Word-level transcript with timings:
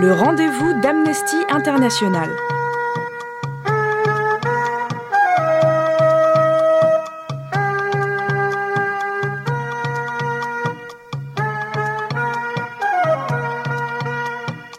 le 0.00 0.12
rendez-vous 0.12 0.80
d'Amnesty 0.80 1.36
International. 1.48 2.28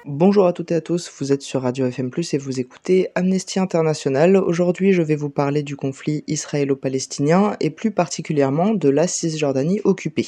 Bonjour 0.05 0.47
à 0.47 0.53
toutes 0.53 0.71
et 0.71 0.75
à 0.75 0.81
tous, 0.81 1.11
vous 1.19 1.31
êtes 1.31 1.41
sur 1.41 1.61
Radio 1.61 1.85
FM 1.85 2.09
et 2.33 2.37
vous 2.37 2.59
écoutez 2.59 3.09
Amnesty 3.15 3.59
International. 3.59 4.37
Aujourd'hui, 4.37 4.91
je 4.91 5.01
vais 5.01 5.15
vous 5.15 5.29
parler 5.29 5.61
du 5.61 5.75
conflit 5.75 6.23
israélo-palestinien 6.27 7.55
et 7.59 7.69
plus 7.69 7.91
particulièrement 7.91 8.73
de 8.73 8.89
la 8.89 9.07
Cisjordanie 9.07 9.81
occupée. 9.83 10.27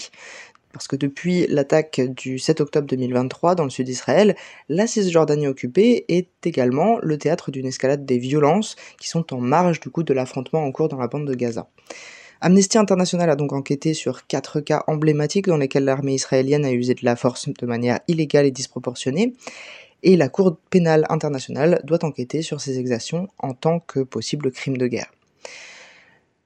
Parce 0.78 0.88
que 0.88 0.96
depuis 0.96 1.48
l'attaque 1.48 2.02
du 2.02 2.38
7 2.38 2.62
octobre 2.62 2.86
2023 2.86 3.56
dans 3.56 3.64
le 3.64 3.72
sud 3.72 3.88
d'Israël, 3.88 4.36
la 4.70 4.86
Cisjordanie 4.86 5.48
occupée 5.48 6.06
est 6.08 6.30
également 6.46 7.00
le 7.02 7.18
théâtre 7.18 7.50
d'une 7.50 7.66
escalade 7.66 8.06
des 8.06 8.20
violences 8.20 8.76
qui 9.02 9.08
sont 9.08 9.34
en 9.34 9.40
marge 9.40 9.80
du 9.80 9.90
coup 9.90 10.04
de 10.04 10.14
l'affrontement 10.14 10.64
en 10.64 10.72
cours 10.72 10.88
dans 10.88 11.00
la 11.00 11.08
bande 11.08 11.26
de 11.26 11.34
Gaza. 11.34 11.68
Amnesty 12.42 12.78
International 12.78 13.28
a 13.32 13.36
donc 13.36 13.54
enquêté 13.54 13.96
sur 13.96 14.28
quatre 14.28 14.60
cas 14.60 14.84
emblématiques 14.86 15.48
dans 15.48 15.58
lesquels 15.58 15.86
l'armée 15.86 16.14
israélienne 16.14 16.64
a 16.64 16.72
usé 16.72 16.94
de 16.94 17.04
la 17.04 17.16
force 17.16 17.50
de 17.50 17.66
manière 17.66 18.00
illégale 18.08 18.46
et 18.46 18.52
disproportionnée, 18.52 19.34
et 20.04 20.16
la 20.16 20.30
Cour 20.30 20.58
pénale 20.70 21.08
internationale 21.10 21.82
doit 21.86 22.06
enquêter 22.06 22.44
sur 22.44 22.62
ces 22.62 22.78
exactions 22.78 23.30
en 23.40 23.56
tant 23.56 23.80
que 23.80 24.02
possible 24.02 24.52
crime 24.52 24.78
de 24.78 24.86
guerre. 24.86 25.12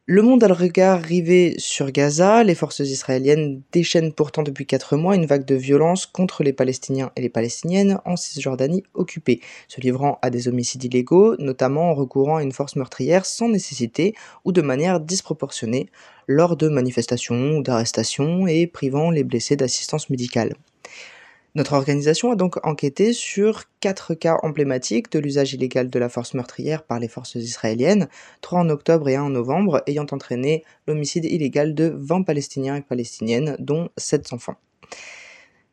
Le 0.08 0.24
monde 0.24 0.44
a 0.44 0.48
le 0.48 0.56
regard 0.56 1.00
rivé 1.00 1.54
sur 1.60 1.92
Gaza, 1.92 2.44
les 2.44 2.56
forces 2.56 2.80
israéliennes 2.80 3.62
déchaînent 3.72 4.14
pourtant 4.14 4.42
depuis 4.42 4.66
4 4.66 4.98
mois 4.98 5.16
une 5.16 5.28
vague 5.28 5.46
de 5.46 5.54
violence 5.54 6.08
contre 6.08 6.42
les 6.44 6.54
Palestiniens 6.54 7.12
et 7.16 7.22
les 7.22 7.30
Palestiniennes 7.30 8.00
en 8.04 8.16
Cisjordanie 8.16 8.84
occupée, 8.96 9.42
se 9.68 9.80
livrant 9.80 10.18
à 10.24 10.32
des 10.32 10.48
homicides 10.48 10.84
illégaux, 10.84 11.36
notamment 11.38 11.92
en 11.92 11.94
recourant 11.94 12.38
à 12.38 12.44
une 12.44 12.52
force 12.52 12.76
meurtrière 12.78 13.28
sans 13.28 13.50
nécessité 13.50 14.16
ou 14.44 14.52
de 14.52 14.64
manière 14.64 15.00
disproportionnée 15.00 15.88
lors 16.26 16.58
de 16.58 16.68
manifestations 16.68 17.58
ou 17.58 17.62
d'arrestations 17.62 18.48
et 18.48 18.66
privant 18.66 19.12
les 19.12 19.24
blessés 19.24 19.56
d'assistance 19.56 20.10
médicale. 20.10 20.56
Notre 21.54 21.74
organisation 21.74 22.32
a 22.32 22.36
donc 22.36 22.66
enquêté 22.66 23.12
sur 23.12 23.64
quatre 23.82 24.14
cas 24.14 24.38
emblématiques 24.42 25.12
de 25.12 25.20
l'usage 25.20 25.54
illégal 25.54 25.90
de 25.90 26.00
la 26.00 26.08
force 26.08 26.34
meurtrière 26.34 26.84
par 26.84 26.98
les 26.98 27.10
forces 27.10 27.36
israéliennes, 27.36 28.08
trois 28.40 28.60
en 28.60 28.70
octobre 28.70 29.10
et 29.10 29.18
un 29.18 29.24
en 29.24 29.30
novembre, 29.30 29.84
ayant 29.86 30.06
entraîné 30.12 30.64
l'homicide 30.88 31.26
illégal 31.26 31.76
de 31.76 31.94
20 31.94 32.24
Palestiniens 32.24 32.78
et 32.78 32.82
Palestiniennes, 32.82 33.58
dont 33.60 33.90
7 33.98 34.32
enfants. 34.32 34.56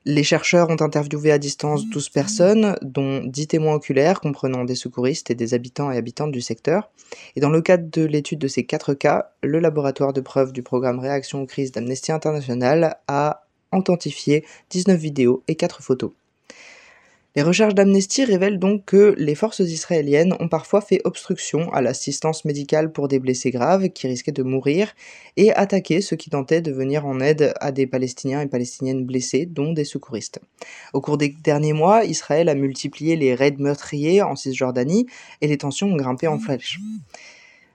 Les 0.04 0.24
chercheurs 0.24 0.70
ont 0.70 0.80
interviewé 0.80 1.30
à 1.30 1.38
distance 1.38 1.86
12 1.86 2.08
personnes, 2.08 2.76
dont 2.82 3.22
10 3.24 3.46
témoins 3.48 3.74
oculaires 3.74 4.20
comprenant 4.20 4.64
des 4.64 4.74
secouristes 4.74 5.30
et 5.30 5.34
des 5.36 5.54
habitants 5.54 5.92
et 5.92 5.96
habitantes 5.96 6.32
du 6.32 6.40
secteur. 6.40 6.90
Et 7.36 7.40
dans 7.40 7.50
le 7.50 7.60
cadre 7.60 7.88
de 7.90 8.04
l'étude 8.04 8.38
de 8.38 8.48
ces 8.48 8.64
quatre 8.64 8.94
cas, 8.94 9.32
le 9.42 9.60
laboratoire 9.60 10.12
de 10.12 10.20
preuves 10.20 10.52
du 10.52 10.62
programme 10.62 10.98
Réaction 10.98 11.42
aux 11.42 11.46
crises 11.46 11.72
d'Amnesty 11.72 12.10
International 12.10 12.96
a 13.06 13.47
authentifié 13.72 14.44
19 14.70 14.98
vidéos 14.98 15.42
et 15.48 15.54
4 15.54 15.82
photos. 15.82 16.12
Les 17.38 17.44
recherches 17.44 17.74
d'Amnesty 17.74 18.24
révèlent 18.24 18.58
donc 18.58 18.86
que 18.86 19.14
les 19.16 19.36
forces 19.36 19.60
israéliennes 19.60 20.34
ont 20.40 20.48
parfois 20.48 20.80
fait 20.80 21.00
obstruction 21.04 21.70
à 21.72 21.80
l'assistance 21.80 22.44
médicale 22.44 22.90
pour 22.90 23.06
des 23.06 23.20
blessés 23.20 23.52
graves 23.52 23.90
qui 23.90 24.08
risquaient 24.08 24.32
de 24.32 24.42
mourir 24.42 24.92
et 25.36 25.52
attaqué 25.52 26.00
ceux 26.00 26.16
qui 26.16 26.30
tentaient 26.30 26.62
de 26.62 26.72
venir 26.72 27.06
en 27.06 27.20
aide 27.20 27.52
à 27.60 27.70
des 27.70 27.86
Palestiniens 27.86 28.40
et 28.40 28.48
Palestiniennes 28.48 29.04
blessés, 29.04 29.46
dont 29.46 29.72
des 29.72 29.84
secouristes. 29.84 30.40
Au 30.94 31.00
cours 31.00 31.16
des 31.16 31.28
derniers 31.28 31.74
mois, 31.74 32.04
Israël 32.04 32.48
a 32.48 32.56
multiplié 32.56 33.14
les 33.14 33.36
raids 33.36 33.54
meurtriers 33.58 34.22
en 34.22 34.34
Cisjordanie 34.34 35.06
et 35.40 35.46
les 35.46 35.58
tensions 35.58 35.92
ont 35.92 35.96
grimpé 35.96 36.26
en 36.26 36.40
flèche. 36.40 36.80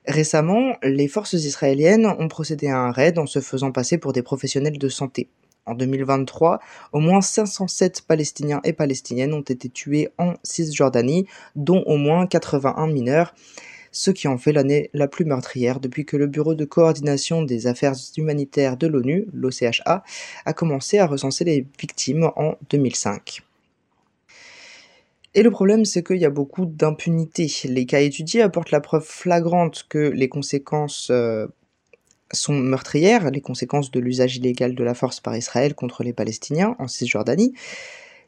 Récemment, 0.06 0.76
les 0.84 1.08
forces 1.08 1.34
israéliennes 1.34 2.08
ont 2.08 2.28
procédé 2.28 2.68
à 2.68 2.80
un 2.80 2.92
raid 2.92 3.18
en 3.18 3.28
se 3.28 3.40
faisant 3.40 3.72
passer 3.72 3.98
pour 3.98 4.12
des 4.12 4.24
professionnels 4.24 4.78
de 4.78 4.90
santé. 4.90 5.30
En 5.66 5.76
2023, 5.76 6.60
au 6.92 7.00
moins 7.00 7.22
507 7.22 8.02
Palestiniens 8.02 8.60
et 8.66 8.74
Palestiniennes 8.74 9.34
ont 9.34 9.42
été 9.42 9.70
tués 9.70 10.10
en 10.18 10.34
Cisjordanie, 10.44 11.26
dont 11.56 11.84
au 11.86 11.96
moins 11.96 12.28
81 12.28 12.88
mineurs, 12.88 13.34
ce 13.94 14.12
qui 14.12 14.28
en 14.28 14.38
fait 14.38 14.52
l'année 14.52 14.90
la 14.94 15.08
plus 15.08 15.24
meurtrière 15.24 15.80
depuis 15.80 16.04
que 16.04 16.18
le 16.18 16.28
Bureau 16.28 16.56
de 16.56 16.66
coordination 16.66 17.44
des 17.44 17.68
affaires 17.68 17.96
humanitaires 18.18 18.76
de 18.76 18.88
l'ONU, 18.88 19.28
l'OCHA, 19.32 20.04
a 20.46 20.54
commencé 20.54 21.00
à 21.00 21.08
recenser 21.08 21.46
les 21.46 21.66
victimes 21.80 22.32
en 22.36 22.56
2005. 22.70 23.42
Et 25.36 25.42
le 25.42 25.50
problème, 25.50 25.86
c'est 25.86 26.04
qu'il 26.04 26.18
y 26.18 26.26
a 26.26 26.30
beaucoup 26.30 26.66
d'impunité. 26.66 27.52
Les 27.66 27.86
cas 27.86 28.02
étudiés 28.02 28.42
apportent 28.42 28.72
la 28.72 28.82
preuve 28.82 29.06
flagrante 29.06 29.86
que 29.90 29.98
les 29.98 30.30
conséquences 30.30 31.10
euh, 31.10 31.48
sont 32.34 32.54
meurtrières, 32.54 33.32
les 33.32 33.42
conséquences 33.42 33.92
de 33.92 34.00
l'usage 34.00 34.38
illégal 34.38 34.76
de 34.76 34.84
la 34.84 34.94
force 34.94 35.20
par 35.20 35.36
Israël 35.36 35.76
contre 35.76 36.04
les 36.04 36.14
Palestiniens 36.14 36.76
en 36.80 36.88
Cisjordanie, 36.88 37.54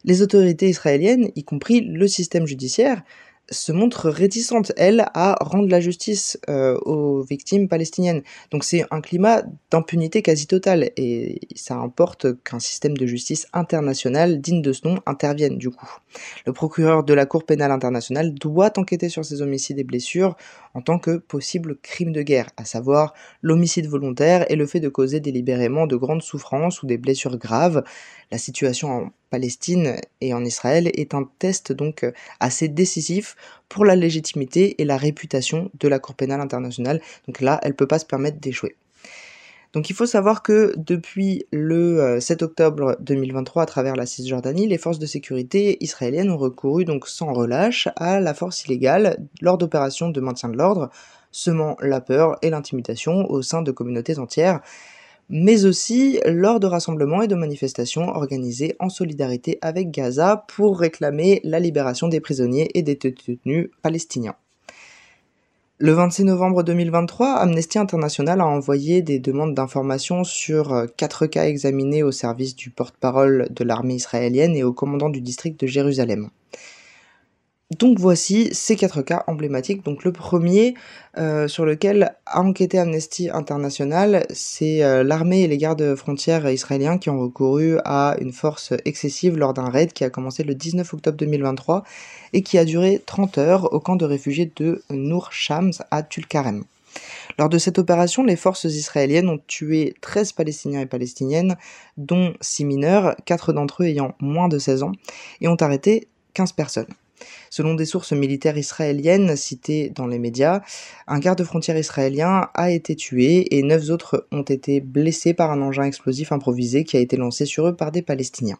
les 0.03 0.21
autorités 0.21 0.69
israéliennes, 0.69 1.31
y 1.35 1.43
compris 1.43 1.81
le 1.81 2.07
système 2.07 2.45
judiciaire, 2.45 3.03
se 3.49 3.71
montre 3.71 4.09
réticente, 4.09 4.71
elle, 4.77 5.05
à 5.13 5.35
rendre 5.41 5.69
la 5.69 5.79
justice 5.79 6.39
euh, 6.49 6.77
aux 6.79 7.21
victimes 7.21 7.67
palestiniennes. 7.67 8.23
Donc 8.51 8.63
c'est 8.63 8.85
un 8.91 9.01
climat 9.01 9.43
d'impunité 9.71 10.21
quasi 10.21 10.47
totale, 10.47 10.91
et 10.97 11.39
ça 11.55 11.75
importe 11.75 12.41
qu'un 12.43 12.59
système 12.59 12.97
de 12.97 13.05
justice 13.05 13.47
international 13.53 14.41
digne 14.41 14.61
de 14.61 14.73
ce 14.73 14.87
nom 14.87 14.99
intervienne 15.05 15.57
du 15.57 15.69
coup. 15.69 15.89
Le 16.45 16.53
procureur 16.53 17.03
de 17.03 17.13
la 17.13 17.25
Cour 17.25 17.45
pénale 17.45 17.71
internationale 17.71 18.33
doit 18.33 18.71
enquêter 18.77 19.09
sur 19.09 19.23
ces 19.23 19.41
homicides 19.41 19.79
et 19.79 19.83
blessures 19.83 20.35
en 20.73 20.81
tant 20.81 20.99
que 20.99 21.17
possible 21.17 21.77
crime 21.81 22.11
de 22.11 22.21
guerre, 22.21 22.49
à 22.57 22.65
savoir 22.65 23.13
l'homicide 23.41 23.87
volontaire 23.87 24.49
et 24.51 24.55
le 24.55 24.65
fait 24.65 24.79
de 24.79 24.89
causer 24.89 25.19
délibérément 25.19 25.87
de 25.87 25.95
grandes 25.95 26.21
souffrances 26.23 26.83
ou 26.83 26.87
des 26.87 26.97
blessures 26.97 27.37
graves. 27.37 27.83
La 28.31 28.37
situation 28.37 28.89
en 28.89 29.11
Palestine 29.29 29.95
et 30.21 30.33
en 30.33 30.43
Israël 30.45 30.89
est 30.93 31.13
un 31.13 31.29
test 31.39 31.71
donc 31.71 32.05
assez 32.39 32.67
décisif 32.67 33.35
pour 33.69 33.85
la 33.85 33.95
légitimité 33.95 34.81
et 34.81 34.85
la 34.85 34.97
réputation 34.97 35.71
de 35.79 35.87
la 35.87 35.99
Cour 35.99 36.15
pénale 36.15 36.41
internationale. 36.41 37.01
Donc 37.27 37.41
là, 37.41 37.59
elle 37.63 37.71
ne 37.71 37.75
peut 37.75 37.87
pas 37.87 37.99
se 37.99 38.05
permettre 38.05 38.39
d'échouer. 38.39 38.75
Donc 39.75 39.89
il 39.89 39.93
faut 39.93 40.05
savoir 40.05 40.41
que 40.41 40.73
depuis 40.77 41.45
le 41.51 42.19
7 42.21 42.41
euh, 42.41 42.45
octobre 42.45 42.95
2023, 43.01 43.63
à 43.63 43.65
travers 43.65 43.97
la 43.97 44.05
Cisjordanie, 44.05 44.67
les 44.67 44.77
forces 44.77 44.99
de 44.99 45.05
sécurité 45.05 45.83
israéliennes 45.83 46.31
ont 46.31 46.37
recouru 46.37 46.85
donc 46.85 47.09
sans 47.09 47.33
relâche 47.33 47.89
à 47.97 48.21
la 48.21 48.33
force 48.33 48.63
illégale 48.63 49.17
lors 49.41 49.57
d'opérations 49.57 50.07
de 50.07 50.21
maintien 50.21 50.47
de 50.47 50.55
l'ordre, 50.55 50.91
semant 51.33 51.75
la 51.81 51.99
peur 51.99 52.37
et 52.41 52.51
l'intimidation 52.51 53.29
au 53.29 53.41
sein 53.41 53.61
de 53.61 53.71
communautés 53.73 54.17
entières, 54.17 54.61
mais 55.29 55.65
aussi 55.65 56.19
lors 56.25 56.59
de 56.59 56.67
rassemblements 56.67 57.21
et 57.21 57.27
de 57.27 57.35
manifestations 57.35 58.09
organisées 58.09 58.75
en 58.79 58.89
solidarité 58.89 59.57
avec 59.61 59.91
Gaza 59.91 60.45
pour 60.47 60.79
réclamer 60.79 61.41
la 61.43 61.59
libération 61.59 62.07
des 62.07 62.19
prisonniers 62.19 62.69
et 62.73 62.83
des 62.83 62.95
détenus 62.95 63.69
palestiniens. 63.81 64.35
Le 65.77 65.91
26 65.91 66.23
novembre 66.23 66.63
2023, 66.63 67.33
Amnesty 67.33 67.77
International 67.77 68.39
a 68.39 68.47
envoyé 68.47 69.01
des 69.01 69.19
demandes 69.19 69.53
d'informations 69.53 70.23
sur 70.23 70.71
euh, 70.71 70.85
quatre 70.95 71.27
cas 71.27 71.47
examinés 71.47 72.01
au 72.01 72.13
service 72.13 72.55
du 72.55 72.69
porte-parole 72.69 73.49
de 73.49 73.63
l'armée 73.65 73.95
israélienne 73.95 74.55
et 74.55 74.63
au 74.63 74.71
commandant 74.71 75.09
du 75.09 75.19
district 75.19 75.59
de 75.59 75.67
Jérusalem. 75.67 76.29
Donc 77.71 77.97
voici 77.97 78.53
ces 78.53 78.75
quatre 78.75 79.01
cas 79.01 79.23
emblématiques. 79.25 79.83
Donc 79.83 80.03
le 80.03 80.11
premier 80.11 80.75
euh, 81.17 81.47
sur 81.47 81.65
lequel 81.65 82.15
a 82.27 82.41
enquêté 82.41 82.77
Amnesty 82.77 83.31
International, 83.31 84.27
c'est 84.29 84.83
euh, 84.83 85.03
l'armée 85.03 85.41
et 85.41 85.47
les 85.47 85.57
gardes 85.57 85.95
frontières 85.95 86.47
israéliens 86.47 86.99
qui 86.99 87.09
ont 87.09 87.19
recouru 87.19 87.79
à 87.83 88.17
une 88.21 88.31
force 88.31 88.73
excessive 88.85 89.35
lors 89.35 89.55
d'un 89.55 89.67
raid 89.71 89.93
qui 89.93 90.03
a 90.03 90.11
commencé 90.11 90.43
le 90.43 90.53
19 90.53 90.93
octobre 90.93 91.17
2023 91.17 91.83
et 92.33 92.43
qui 92.43 92.59
a 92.59 92.65
duré 92.65 93.01
30 93.03 93.39
heures 93.39 93.73
au 93.73 93.79
camp 93.79 93.95
de 93.95 94.05
réfugiés 94.05 94.51
de 94.55 94.83
Nour 94.91 95.31
Shams 95.31 95.73
à 95.89 96.03
Tulkarem. 96.03 96.65
Lors 97.39 97.49
de 97.49 97.57
cette 97.57 97.79
opération, 97.79 98.23
les 98.23 98.35
forces 98.35 98.65
israéliennes 98.65 99.27
ont 99.27 99.41
tué 99.47 99.95
13 100.01 100.33
Palestiniens 100.33 100.81
et 100.81 100.85
Palestiniennes, 100.85 101.57
dont 101.97 102.35
6 102.41 102.63
mineurs, 102.65 103.15
4 103.25 103.53
d'entre 103.53 103.81
eux 103.81 103.87
ayant 103.87 104.13
moins 104.19 104.49
de 104.49 104.59
16 104.59 104.83
ans, 104.83 104.91
et 105.41 105.47
ont 105.47 105.57
arrêté 105.59 106.07
15 106.35 106.51
personnes. 106.51 106.85
Selon 107.49 107.73
des 107.73 107.85
sources 107.85 108.13
militaires 108.13 108.57
israéliennes 108.57 109.35
citées 109.35 109.89
dans 109.89 110.07
les 110.07 110.19
médias, 110.19 110.61
un 111.07 111.19
garde-frontière 111.19 111.77
israélien 111.77 112.49
a 112.53 112.71
été 112.71 112.95
tué 112.95 113.55
et 113.57 113.63
neuf 113.63 113.89
autres 113.89 114.27
ont 114.31 114.41
été 114.41 114.81
blessés 114.81 115.33
par 115.33 115.51
un 115.51 115.61
engin 115.61 115.83
explosif 115.83 116.31
improvisé 116.31 116.83
qui 116.83 116.97
a 116.97 116.99
été 116.99 117.17
lancé 117.17 117.45
sur 117.45 117.67
eux 117.67 117.75
par 117.75 117.91
des 117.91 118.01
Palestiniens. 118.01 118.59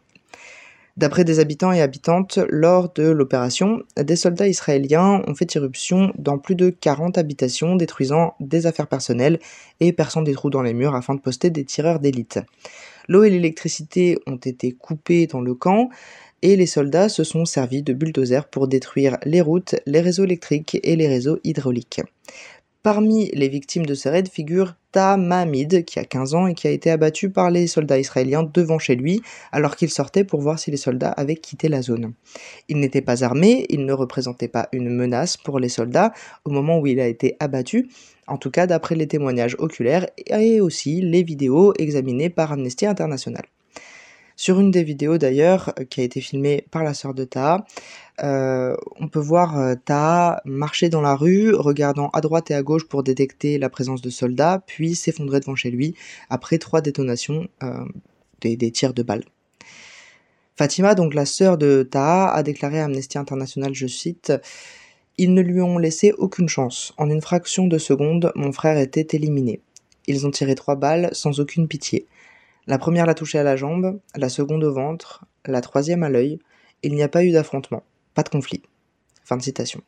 D'après 0.97 1.25
des 1.25 1.41
habitants 1.41 1.73
et 1.73 1.81
habitantes, 1.81 2.39
lors 2.47 2.93
de 2.93 3.03
l'opération, 3.03 3.83
des 3.97 4.15
soldats 4.15 4.47
israéliens 4.47 5.21
ont 5.27 5.35
fait 5.35 5.53
irruption 5.55 6.13
dans 6.17 6.37
plus 6.37 6.55
de 6.55 6.69
40 6.69 7.17
habitations, 7.17 7.75
détruisant 7.75 8.33
des 8.39 8.65
affaires 8.65 8.87
personnelles 8.87 9.39
et 9.81 9.91
perçant 9.91 10.21
des 10.21 10.31
trous 10.31 10.49
dans 10.49 10.61
les 10.61 10.73
murs 10.73 10.95
afin 10.95 11.13
de 11.13 11.19
poster 11.19 11.49
des 11.49 11.65
tireurs 11.65 11.99
d'élite. 11.99 12.39
L'eau 13.09 13.23
et 13.23 13.29
l'électricité 13.29 14.17
ont 14.25 14.37
été 14.37 14.71
coupées 14.71 15.27
dans 15.27 15.41
le 15.41 15.53
camp 15.53 15.89
et 16.41 16.55
les 16.55 16.65
soldats 16.65 17.09
se 17.09 17.23
sont 17.23 17.45
servis 17.45 17.83
de 17.83 17.93
bulldozers 17.93 18.47
pour 18.47 18.67
détruire 18.67 19.17
les 19.23 19.41
routes, 19.41 19.75
les 19.85 20.01
réseaux 20.01 20.25
électriques 20.25 20.79
et 20.83 20.95
les 20.95 21.07
réseaux 21.07 21.39
hydrauliques. 21.43 22.01
Parmi 22.85 23.31
les 23.33 23.49
victimes 23.49 23.87
de 23.87 23.95
ce 23.95 24.09
raid 24.09 24.29
figure 24.29 24.75
Ta 24.91 25.17
Mahmid, 25.17 25.85
qui 25.85 25.97
a 25.97 26.05
15 26.05 26.35
ans 26.35 26.45
et 26.45 26.53
qui 26.53 26.67
a 26.67 26.69
été 26.69 26.91
abattu 26.91 27.31
par 27.31 27.49
les 27.49 27.65
soldats 27.65 27.97
israéliens 27.97 28.43
devant 28.43 28.77
chez 28.77 28.95
lui, 28.95 29.23
alors 29.51 29.75
qu'il 29.75 29.89
sortait 29.89 30.23
pour 30.23 30.39
voir 30.39 30.59
si 30.59 30.69
les 30.69 30.77
soldats 30.77 31.09
avaient 31.09 31.35
quitté 31.35 31.67
la 31.67 31.81
zone. 31.81 32.13
Il 32.69 32.77
n'était 32.79 33.01
pas 33.01 33.23
armé, 33.23 33.65
il 33.69 33.85
ne 33.85 33.91
représentait 33.91 34.47
pas 34.47 34.69
une 34.71 34.91
menace 34.91 35.35
pour 35.35 35.59
les 35.59 35.67
soldats 35.67 36.13
au 36.43 36.51
moment 36.51 36.77
où 36.77 36.85
il 36.85 36.99
a 36.99 37.07
été 37.07 37.35
abattu, 37.39 37.89
en 38.27 38.37
tout 38.37 38.51
cas 38.51 38.67
d'après 38.67 38.93
les 38.93 39.07
témoignages 39.07 39.55
oculaires 39.57 40.07
et 40.27 40.61
aussi 40.61 41.01
les 41.01 41.23
vidéos 41.23 41.73
examinées 41.79 42.29
par 42.29 42.51
Amnesty 42.51 42.85
International. 42.85 43.45
Sur 44.37 44.59
une 44.59 44.69
des 44.69 44.83
vidéos 44.83 45.17
d'ailleurs, 45.17 45.73
euh, 45.79 45.85
qui 45.85 46.01
a 46.01 46.03
été 46.03 46.19
filmée 46.19 46.65
par 46.71 46.83
la 46.83 46.93
sœur 46.93 47.13
de 47.13 47.23
Taha, 47.23 47.65
euh, 48.23 48.75
on 48.99 49.07
peut 49.07 49.19
voir 49.19 49.57
euh, 49.57 49.75
Taha 49.83 50.41
marcher 50.45 50.89
dans 50.89 51.01
la 51.01 51.15
rue, 51.15 51.53
regardant 51.53 52.09
à 52.09 52.21
droite 52.21 52.51
et 52.51 52.53
à 52.53 52.61
gauche 52.61 52.87
pour 52.87 53.03
détecter 53.03 53.57
la 53.57 53.69
présence 53.69 54.01
de 54.01 54.09
soldats, 54.09 54.61
puis 54.67 54.95
s'effondrer 54.95 55.39
devant 55.39 55.55
chez 55.55 55.71
lui 55.71 55.95
après 56.29 56.57
trois 56.57 56.81
détonations 56.81 57.47
des, 58.41 58.71
tirs 58.71 58.93
de 58.93 59.03
balles. 59.03 59.23
Fatima, 60.55 60.95
donc 60.95 61.13
la 61.13 61.25
sœur 61.25 61.57
de 61.57 61.87
Taha, 61.89 62.33
a 62.33 62.43
déclaré 62.43 62.79
à 62.79 62.85
Amnesty 62.85 63.17
International, 63.17 63.73
je 63.73 63.87
cite, 63.87 64.33
Ils 65.17 65.33
ne 65.33 65.41
lui 65.41 65.61
ont 65.61 65.77
laissé 65.77 66.13
aucune 66.17 66.49
chance. 66.49 66.93
En 66.97 67.09
une 67.09 67.21
fraction 67.21 67.67
de 67.67 67.77
seconde, 67.77 68.31
mon 68.35 68.51
frère 68.51 68.77
était 68.77 69.15
éliminé. 69.15 69.61
Ils 70.07 70.27
ont 70.27 70.31
tiré 70.31 70.55
trois 70.55 70.75
balles 70.75 71.09
sans 71.13 71.39
aucune 71.39 71.67
pitié. 71.67 72.05
La 72.67 72.79
première 72.79 73.05
l'a 73.05 73.13
touché 73.13 73.37
à 73.37 73.43
la 73.43 73.55
jambe, 73.55 73.99
la 74.15 74.29
seconde 74.29 74.63
au 74.63 74.73
ventre, 74.73 75.25
la 75.45 75.61
troisième 75.61 76.03
à 76.03 76.09
l'œil. 76.09 76.39
Il 76.81 76.95
n'y 76.95 77.03
a 77.03 77.07
pas 77.07 77.23
eu 77.23 77.31
d'affrontement, 77.31 77.83
pas 78.15 78.23
de 78.23 78.29
conflit. 78.29 78.63
Fin 79.23 79.37
de 79.37 79.41
citation. 79.43 79.81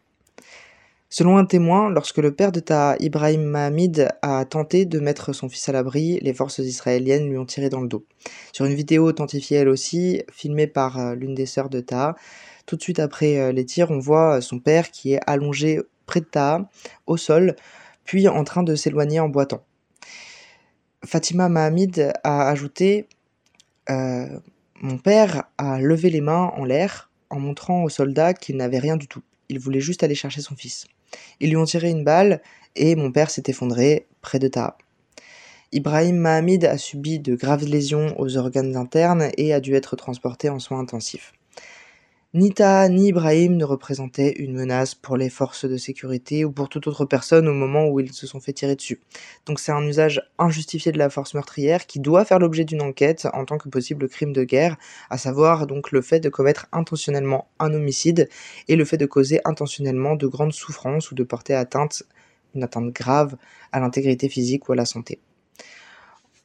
Selon 1.09 1.37
un 1.37 1.45
témoin, 1.45 1.89
lorsque 1.89 2.17
le 2.17 2.33
père 2.33 2.51
de 2.51 2.59
Taha, 2.59 2.97
Ibrahim 2.99 3.43
Mahamid, 3.43 4.09
a 4.21 4.43
tenté 4.43 4.85
de 4.85 4.99
mettre 4.99 5.31
son 5.31 5.47
fils 5.47 5.69
à 5.69 5.71
l'abri, 5.71 6.19
les 6.21 6.33
forces 6.33 6.59
israéliennes 6.59 7.29
lui 7.29 7.37
ont 7.37 7.45
tiré 7.45 7.69
dans 7.69 7.79
le 7.79 7.87
dos. 7.87 8.05
Sur 8.51 8.65
une 8.65 8.73
vidéo 8.73 9.07
authentifiée 9.07 9.57
elle 9.57 9.69
aussi, 9.69 10.21
filmée 10.31 10.67
par 10.67 10.99
euh, 10.99 11.15
l'une 11.15 11.33
des 11.33 11.45
sœurs 11.45 11.69
de 11.69 11.79
Taha, 11.79 12.15
tout 12.65 12.75
de 12.75 12.81
suite 12.81 12.99
après 12.99 13.37
euh, 13.37 13.51
les 13.53 13.65
tirs, 13.65 13.89
on 13.89 13.99
voit 13.99 14.41
son 14.41 14.59
père 14.59 14.91
qui 14.91 15.13
est 15.13 15.19
allongé 15.25 15.79
près 16.07 16.19
de 16.19 16.25
Taha, 16.25 16.69
au 17.07 17.15
sol, 17.15 17.55
puis 18.03 18.27
en 18.27 18.43
train 18.43 18.63
de 18.63 18.75
s'éloigner 18.75 19.21
en 19.21 19.29
boitant. 19.29 19.63
Fatima 21.07 21.47
Mahamid 21.47 22.11
a 22.25 22.49
ajouté 22.49 23.07
euh, 23.89 24.27
Mon 24.81 24.97
père 24.97 25.45
a 25.57 25.79
levé 25.79 26.09
les 26.09 26.19
mains 26.19 26.51
en 26.57 26.65
l'air 26.65 27.09
en 27.29 27.39
montrant 27.39 27.83
aux 27.85 27.89
soldats 27.89 28.33
qu'il 28.33 28.57
n'avait 28.57 28.77
rien 28.77 28.97
du 28.97 29.07
tout. 29.07 29.23
Il 29.47 29.57
voulait 29.57 29.79
juste 29.79 30.03
aller 30.03 30.15
chercher 30.15 30.41
son 30.41 30.55
fils. 30.57 30.85
Ils 31.39 31.49
lui 31.49 31.55
ont 31.55 31.63
tiré 31.63 31.89
une 31.89 32.03
balle 32.03 32.41
et 32.75 32.97
mon 32.97 33.09
père 33.09 33.29
s'est 33.29 33.43
effondré 33.47 34.05
près 34.21 34.37
de 34.37 34.49
Taha. 34.49 34.77
Ibrahim 35.71 36.17
Mahamid 36.17 36.65
a 36.65 36.77
subi 36.77 37.19
de 37.19 37.35
graves 37.35 37.63
lésions 37.63 38.13
aux 38.19 38.35
organes 38.35 38.75
internes 38.75 39.29
et 39.37 39.53
a 39.53 39.61
dû 39.61 39.75
être 39.75 39.95
transporté 39.95 40.49
en 40.49 40.59
soins 40.59 40.79
intensifs. 40.79 41.31
Ni 42.37 42.53
Taha 42.53 42.87
ni 42.87 43.07
Ibrahim 43.07 43.57
ne 43.57 43.65
représentaient 43.65 44.33
une 44.33 44.53
menace 44.53 44.93
pour 44.93 45.17
les 45.17 45.31
forces 45.31 45.65
de 45.65 45.75
sécurité 45.75 46.45
ou 46.45 46.51
pour 46.51 46.69
toute 46.69 46.85
autre 46.85 47.03
personne 47.03 47.47
au 47.47 47.53
moment 47.53 47.87
où 47.87 47.99
ils 47.99 48.13
se 48.13 48.27
sont 48.27 48.39
fait 48.39 48.53
tirer 48.53 48.75
dessus. 48.75 49.01
Donc 49.47 49.59
c'est 49.59 49.71
un 49.71 49.81
usage 49.81 50.21
injustifié 50.37 50.91
de 50.91 50.99
la 50.99 51.09
force 51.09 51.33
meurtrière 51.33 51.87
qui 51.87 51.99
doit 51.99 52.25
faire 52.25 52.37
l'objet 52.37 52.63
d'une 52.63 52.83
enquête 52.83 53.27
en 53.33 53.43
tant 53.45 53.57
que 53.57 53.69
possible 53.69 54.07
crime 54.07 54.33
de 54.33 54.43
guerre, 54.43 54.77
à 55.09 55.17
savoir 55.17 55.65
donc 55.65 55.91
le 55.91 56.03
fait 56.03 56.19
de 56.19 56.29
commettre 56.29 56.67
intentionnellement 56.73 57.49
un 57.57 57.73
homicide 57.73 58.29
et 58.67 58.75
le 58.75 58.85
fait 58.85 58.97
de 58.97 59.07
causer 59.07 59.41
intentionnellement 59.43 60.15
de 60.15 60.27
grandes 60.27 60.53
souffrances 60.53 61.09
ou 61.09 61.15
de 61.15 61.23
porter 61.23 61.55
atteinte, 61.55 62.03
une 62.53 62.63
atteinte 62.63 62.93
grave 62.93 63.35
à 63.71 63.79
l'intégrité 63.79 64.29
physique 64.29 64.69
ou 64.69 64.73
à 64.73 64.75
la 64.75 64.85
santé. 64.85 65.19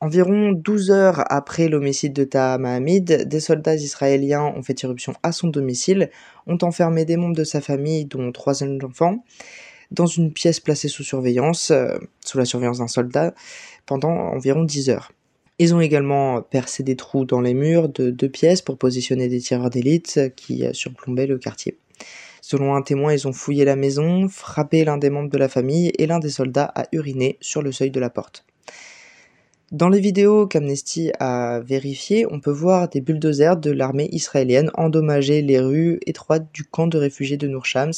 Environ 0.02 0.50
12 0.50 0.90
heures 0.90 1.22
après 1.32 1.69
l'homicide 1.69 2.12
de 2.12 2.25
Taha 2.25 2.58
Mahamid, 2.58 3.28
des 3.28 3.38
soldats 3.38 3.76
israéliens 3.76 4.52
ont 4.56 4.60
fait 4.60 4.82
irruption 4.82 5.14
à 5.22 5.31
son 5.31 5.46
domicile, 5.46 6.10
ont 6.49 6.58
enfermé 6.62 7.04
des 7.04 7.16
membres 7.16 7.37
de 7.37 7.44
sa 7.44 7.60
famille, 7.60 8.06
dont 8.06 8.32
trois 8.32 8.64
enfants, 8.64 9.25
dans 9.93 10.06
une 10.06 10.32
pièce 10.32 10.58
placée 10.58 10.88
sous 10.88 11.04
surveillance, 11.04 11.70
euh, 11.70 11.99
sous 12.25 12.37
la 12.37 12.44
surveillance 12.44 12.78
d'un 12.78 12.88
soldat, 12.88 13.32
pendant 13.87 14.10
environ 14.10 14.64
10 14.64 14.90
heures. 14.90 15.12
Ils 15.60 15.72
ont 15.72 15.81
également 15.81 16.43
percé 16.43 16.82
des 16.82 16.96
trous 16.96 17.25
dans 17.25 17.40
les 17.40 17.55
murs 17.55 17.88
de 17.88 18.10
deux 18.10 18.28
pièces 18.28 18.60
pour 18.60 18.78
positionner 18.78 19.28
des 19.28 19.38
tireurs 19.38 19.70
d'élite 19.70 20.32
qui 20.34 20.64
surplombaient 20.72 21.28
le 21.28 21.38
quartier. 21.38 21.78
Selon 22.40 22.75
un 22.75 22.82
témoin, 22.82 23.12
ils 23.12 23.28
ont 23.28 23.32
fouillé 23.32 23.64
la 23.64 23.76
maison, 23.76 24.26
frappé 24.26 24.84
l'un 24.84 24.98
des 24.98 25.10
membres 25.10 25.31
de 25.31 25.38
la 25.38 25.48
famille 25.48 25.93
et 25.96 26.08
l'un 26.08 26.19
des 26.19 26.31
soldats 26.31 26.72
a 26.75 26.87
uriné 26.90 27.38
sur 27.40 27.62
le 27.62 27.70
seuil 27.70 27.93
de 27.93 28.00
la 28.00 28.10
porte. 28.10 28.44
Dans 29.72 29.88
les 29.88 30.00
vidéos 30.00 30.46
qu'Amnesty 30.46 31.12
a 31.19 31.60
vérifiées, 31.60 32.26
on 32.30 32.40
peut 32.40 32.50
voir 32.50 32.90
des 32.90 33.00
bulldozers 33.00 33.56
de 33.56 33.70
l'armée 33.70 34.06
israélienne 34.12 34.70
endommager 34.74 35.40
les 35.40 35.58
rues 35.58 35.98
étroites 36.04 36.46
du 36.52 36.62
camp 36.62 36.88
de 36.88 36.98
réfugiés 36.98 37.38
de 37.38 37.48
Nour 37.48 37.64
Shams. 37.64 37.94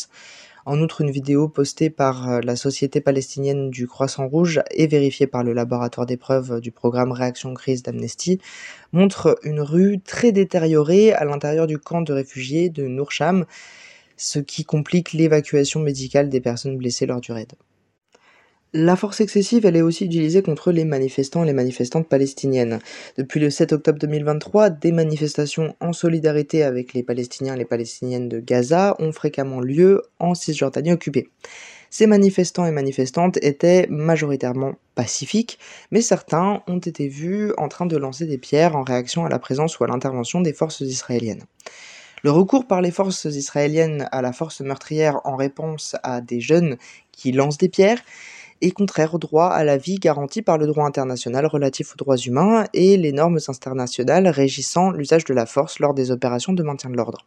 En 0.67 0.81
outre, 0.81 1.01
une 1.01 1.11
vidéo 1.11 1.49
postée 1.49 1.91
par 1.91 2.31
euh, 2.31 2.41
la 2.45 2.55
Société 2.55 3.01
palestinienne 3.01 3.71
du 3.71 3.89
Croissant 3.89 4.29
Rouge 4.29 4.63
et 4.71 4.87
vérifiée 4.87 5.27
par 5.27 5.43
le 5.43 5.53
laboratoire 5.53 6.07
d'épreuves 6.07 6.61
du 6.61 6.71
programme 6.71 7.11
Réaction 7.11 7.53
Crise 7.55 7.83
d'Amnesty 7.83 8.39
montre 8.93 9.37
une 9.43 9.61
rue 9.61 9.99
très 9.99 10.31
détériorée 10.31 11.13
à 11.13 11.25
l'intérieur 11.25 11.67
du 11.67 11.79
camp 11.79 12.03
de 12.03 12.13
réfugiés 12.13 12.69
de 12.69 12.87
Nour 12.87 13.11
Shams, 13.11 13.47
ce 14.17 14.39
qui 14.39 14.65
complique 14.65 15.13
l'évacuation 15.13 15.81
médicale 15.81 16.29
des 16.29 16.41
personnes 16.41 16.77
blessées 16.77 17.07
lors 17.07 17.21
du 17.21 17.33
raid. 17.33 17.53
La 18.77 18.97
force 18.97 19.21
excessive, 19.21 19.67
elle 19.67 19.77
est 19.77 19.83
aussi 19.83 20.05
utilisée 20.05 20.43
contre 20.43 20.73
les 20.73 20.85
manifestants 20.85 21.45
et 21.45 21.47
les 21.47 21.53
manifestantes 21.53 22.09
palestiniennes. 22.09 22.81
Depuis 23.17 23.39
le 23.39 23.49
7 23.49 23.73
octobre 23.73 24.01
2023, 24.01 24.71
des 24.71 24.91
manifestations 24.91 25.77
en 25.79 25.93
solidarité 25.93 26.65
avec 26.65 26.93
les 26.93 27.05
Palestiniens 27.05 27.55
et 27.55 27.59
les 27.59 27.65
Palestiniennes 27.65 28.29
de 28.29 28.41
Gaza 28.41 28.97
ont 28.99 29.13
fréquemment 29.13 29.61
lieu 29.61 30.03
en 30.19 30.35
Cisjordanie 30.35 30.91
occupée. 30.91 31.29
Ces 31.89 32.09
manifestants 32.09 32.67
et 32.67 32.73
manifestantes 32.73 33.39
étaient 33.43 33.87
majoritairement 33.91 34.75
pacifiques, 34.97 35.61
mais 35.93 36.01
certains 36.01 36.65
ont 36.67 36.79
été 36.79 37.07
vus 37.07 37.53
en 37.57 37.69
train 37.69 37.87
de 37.87 37.97
lancer 37.97 38.27
des 38.27 38.39
pierres 38.39 38.75
en 38.75 38.83
réaction 38.83 39.25
à 39.25 39.29
la 39.29 39.39
présence 39.39 39.79
ou 39.79 39.85
à 39.85 39.87
l'intervention 39.87 40.41
des 40.41 40.53
forces 40.53 40.81
israéliennes. 40.81 41.45
Le 42.25 42.33
recours 42.33 42.67
par 42.67 42.81
les 42.81 42.91
forces 42.91 43.27
israéliennes 43.27 44.09
à 44.11 44.21
la 44.21 44.33
force 44.33 44.63
meurtrière 44.63 45.21
en 45.23 45.37
réponse 45.37 45.95
à 46.03 46.21
des 46.21 46.41
jeunes 46.41 46.77
qui 47.13 47.31
lancent 47.31 47.59
des 47.59 47.69
pierres 47.69 48.03
est 48.65 48.71
contraire 48.71 49.15
au 49.15 49.19
droit 49.19 49.49
à 49.49 49.63
la 49.63 49.77
vie 49.77 49.97
garanti 49.97 50.41
par 50.41 50.57
le 50.57 50.67
droit 50.67 50.87
international 50.87 51.45
relatif 51.47 51.93
aux 51.93 51.97
droits 51.97 52.17
humains 52.17 52.65
et 52.73 52.97
les 52.97 53.13
normes 53.13 53.39
internationales 53.49 54.27
régissant 54.29 54.91
l'usage 54.91 55.25
de 55.25 55.35
la 55.35 55.45
force 55.45 55.81
lors 55.81 55.93
des 55.93 56.11
opérations 56.11 56.55
de 56.55 56.63
maintien 56.63 56.89
de 56.89 56.97
l'ordre. 56.97 57.27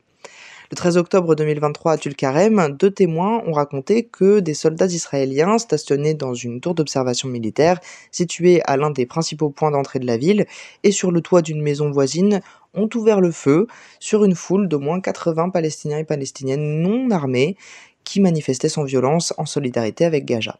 Le 0.71 0.75
13 0.75 0.97
octobre 0.97 1.35
2023 1.35 1.93
à 1.93 1.97
Tulkarem, 1.97 2.75
deux 2.77 2.91
témoins 2.91 3.41
ont 3.45 3.53
raconté 3.53 4.03
que 4.03 4.39
des 4.39 4.53
soldats 4.53 4.87
israéliens 4.87 5.59
stationnés 5.59 6.13
dans 6.13 6.33
une 6.33 6.59
tour 6.59 6.73
d'observation 6.73 7.29
militaire 7.29 7.79
située 8.11 8.61
à 8.65 8.75
l'un 8.75 8.89
des 8.89 9.05
principaux 9.05 9.49
points 9.49 9.71
d'entrée 9.71 9.99
de 9.99 10.07
la 10.07 10.17
ville 10.17 10.45
et 10.83 10.91
sur 10.91 11.11
le 11.11 11.21
toit 11.21 11.41
d'une 11.41 11.61
maison 11.61 11.91
voisine 11.91 12.41
ont 12.73 12.89
ouvert 12.95 13.21
le 13.21 13.31
feu 13.31 13.67
sur 13.99 14.25
une 14.25 14.35
foule 14.35 14.67
d'au 14.67 14.79
moins 14.79 14.99
80 14.99 15.51
Palestiniens 15.51 15.99
et 15.99 16.03
Palestiniennes 16.03 16.81
non 16.81 17.11
armés 17.11 17.55
qui 18.03 18.19
manifestaient 18.19 18.69
sans 18.69 18.83
violence 18.83 19.33
en 19.37 19.45
solidarité 19.45 20.03
avec 20.03 20.25
Gaza. 20.25 20.59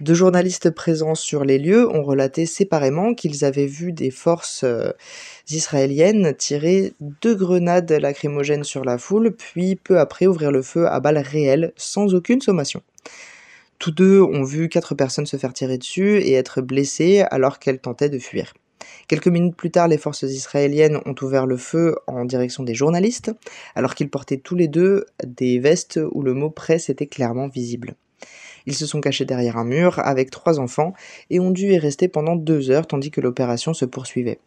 Deux 0.00 0.12
journalistes 0.12 0.68
présents 0.68 1.14
sur 1.14 1.42
les 1.46 1.58
lieux 1.58 1.88
ont 1.88 2.02
relaté 2.02 2.44
séparément 2.44 3.14
qu'ils 3.14 3.46
avaient 3.46 3.64
vu 3.64 3.92
des 3.92 4.10
forces 4.10 4.62
euh, 4.62 4.90
israéliennes 5.48 6.34
tirer 6.36 6.92
deux 7.00 7.34
grenades 7.34 7.90
lacrymogènes 7.90 8.62
sur 8.62 8.84
la 8.84 8.98
foule, 8.98 9.34
puis 9.34 9.74
peu 9.74 9.98
après 9.98 10.26
ouvrir 10.26 10.52
le 10.52 10.60
feu 10.60 10.86
à 10.86 11.00
balles 11.00 11.16
réelles, 11.16 11.72
sans 11.76 12.14
aucune 12.14 12.42
sommation. 12.42 12.82
Tous 13.78 13.90
deux 13.90 14.20
ont 14.20 14.42
vu 14.42 14.68
quatre 14.68 14.94
personnes 14.94 15.24
se 15.24 15.38
faire 15.38 15.54
tirer 15.54 15.78
dessus 15.78 16.18
et 16.18 16.34
être 16.34 16.60
blessées 16.60 17.24
alors 17.30 17.58
qu'elles 17.58 17.80
tentaient 17.80 18.10
de 18.10 18.18
fuir. 18.18 18.52
Quelques 19.08 19.28
minutes 19.28 19.56
plus 19.56 19.70
tard, 19.70 19.88
les 19.88 19.96
forces 19.96 20.24
israéliennes 20.24 21.00
ont 21.06 21.14
ouvert 21.22 21.46
le 21.46 21.56
feu 21.56 21.96
en 22.06 22.26
direction 22.26 22.64
des 22.64 22.74
journalistes, 22.74 23.32
alors 23.74 23.94
qu'ils 23.94 24.10
portaient 24.10 24.36
tous 24.36 24.56
les 24.56 24.68
deux 24.68 25.06
des 25.26 25.58
vestes 25.58 25.98
où 26.12 26.20
le 26.20 26.34
mot 26.34 26.50
presse 26.50 26.90
était 26.90 27.06
clairement 27.06 27.48
visible. 27.48 27.94
Ils 28.66 28.74
se 28.74 28.86
sont 28.86 29.00
cachés 29.00 29.24
derrière 29.24 29.56
un 29.56 29.64
mur 29.64 29.98
avec 30.00 30.30
trois 30.30 30.58
enfants 30.58 30.92
et 31.30 31.40
ont 31.40 31.50
dû 31.50 31.72
y 31.72 31.78
rester 31.78 32.08
pendant 32.08 32.36
deux 32.36 32.70
heures 32.70 32.86
tandis 32.86 33.10
que 33.10 33.20
l'opération 33.20 33.74
se 33.74 33.84
poursuivait. 33.84 34.40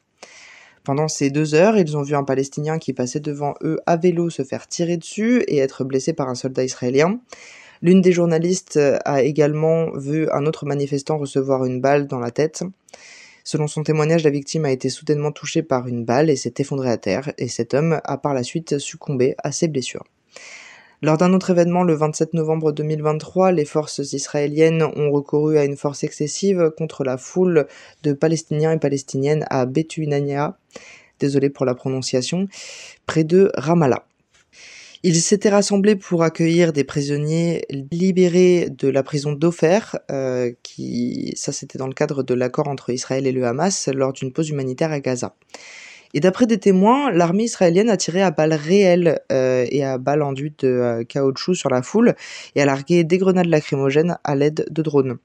Pendant 0.84 1.08
ces 1.08 1.30
deux 1.30 1.56
heures, 1.56 1.78
ils 1.78 1.98
ont 1.98 2.02
vu 2.02 2.16
un 2.16 2.24
Palestinien 2.24 2.80
qui 2.80 2.94
passait 2.94 3.20
devant 3.20 3.54
eux 3.62 3.80
à 3.86 3.98
vélo 3.98 4.30
se 4.30 4.44
faire 4.44 4.68
tirer 4.68 4.98
dessus 4.98 5.44
et 5.48 5.58
être 5.58 5.84
blessé 5.84 6.14
par 6.14 6.30
un 6.30 6.36
soldat 6.36 6.64
israélien. 6.64 7.20
L'une 7.82 8.02
des 8.02 8.12
journalistes 8.12 8.80
a 9.06 9.24
également 9.24 9.92
vu 9.92 10.30
un 10.32 10.46
autre 10.46 10.66
manifestant 10.66 11.18
recevoir 11.18 11.66
une 11.66 11.80
balle 11.80 12.08
dans 12.08 12.20
la 12.20 12.32
tête. 12.32 12.64
Selon 13.44 13.68
son 13.68 13.84
témoignage, 13.84 14.24
la 14.24 14.30
victime 14.30 14.66
a 14.66 14.72
été 14.72 14.90
soudainement 14.90 15.32
touchée 15.32 15.64
par 15.64 15.88
une 15.88 16.06
balle 16.06 16.30
et 16.30 16.36
s'est 16.36 16.56
effondrée 16.58 16.92
à 16.92 16.98
terre, 16.98 17.32
et 17.38 17.48
cet 17.48 17.74
homme 17.74 18.02
a 18.04 18.18
par 18.18 18.34
la 18.34 18.44
suite 18.44 18.80
succombé 18.80 19.36
à 19.44 19.52
ses 19.52 19.68
blessures. 19.68 20.04
Lors 21.02 21.18
d'un 21.18 21.32
autre 21.32 21.52
événement, 21.52 21.84
le 21.84 21.94
27 21.94 22.34
novembre 22.34 22.74
2023, 22.74 23.54
les 23.54 23.64
forces 23.64 24.00
israéliennes 24.12 24.84
ont 24.84 25.12
recouru 25.12 25.58
à 25.58 25.64
une 25.64 25.78
force 25.78 26.04
excessive 26.04 26.74
contre 26.78 27.06
la 27.06 27.18
foule 27.18 27.68
de 28.04 28.12
Palestiniens 28.12 28.74
et 28.74 28.80
Palestiniennes 28.80 29.46
à 29.50 29.66
Betunania, 29.66 30.58
désolé 31.22 31.50
pour 31.50 31.66
la 31.66 31.74
prononciation, 31.74 32.50
près 33.06 33.24
de 33.24 33.50
Ramallah. 33.56 34.06
Ils 35.04 35.22
s'étaient 35.22 35.48
rassemblés 35.48 35.96
pour 35.96 36.24
accueillir 36.24 36.74
des 36.74 36.84
prisonniers 36.84 37.64
libérés 37.70 38.68
de 38.70 38.90
la 38.90 39.02
prison 39.02 39.32
d'Ofer, 39.32 39.80
euh, 40.12 40.52
qui, 40.64 41.32
ça 41.38 41.54
c'était 41.54 41.78
dans 41.78 41.88
le 41.88 41.94
cadre 41.94 42.24
de 42.24 42.34
l'accord 42.34 42.68
entre 42.68 42.90
Israël 42.90 43.26
et 43.26 43.32
le 43.32 43.46
Hamas 43.46 43.88
lors 43.88 44.12
d'une 44.12 44.34
pause 44.34 44.50
humanitaire 44.50 44.92
à 44.92 45.00
Gaza. 45.00 45.34
Et 46.14 46.20
d'après 46.20 46.48
des 46.48 46.58
témoins, 46.58 47.12
l'armée 47.12 47.44
israélienne 47.44 47.90
a 47.90 47.98
tiré 47.98 48.22
à 48.22 48.32
balles 48.32 48.54
réelles 48.54 49.20
euh, 49.32 49.66
et 49.70 49.84
à 49.84 49.98
balles 49.98 50.24
enduites 50.24 50.66
de 50.66 50.70
euh, 50.70 51.04
caoutchouc 51.04 51.54
sur 51.54 51.70
la 51.70 51.84
foule 51.84 52.16
et 52.56 52.62
a 52.62 52.66
largué 52.66 53.04
des 53.04 53.18
grenades 53.20 53.46
lacrymogènes 53.46 54.18
à 54.24 54.36
l'aide 54.36 54.66
de 54.72 54.82
drones. 54.82 55.18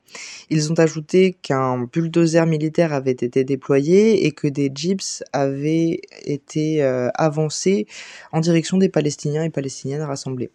Ils 0.50 0.71
ont 0.71 0.79
ajouté 0.79 1.37
qu'un 1.41 1.88
bulldozer 1.91 2.47
militaire 2.47 2.93
avait 2.93 3.12
été 3.12 3.45
déployé 3.45 4.26
et 4.26 4.33
que 4.33 4.47
des 4.47 4.71
jeeps 4.75 5.23
avaient 5.33 6.00
été 6.25 6.83
euh, 6.83 7.09
avancés 7.14 7.87
en 8.33 8.41
direction 8.41 8.76
des 8.76 8.91
Palestiniens 8.91 9.45
et 9.45 9.50
Palestiniennes 9.50 10.03
rassemblés. 10.03 10.50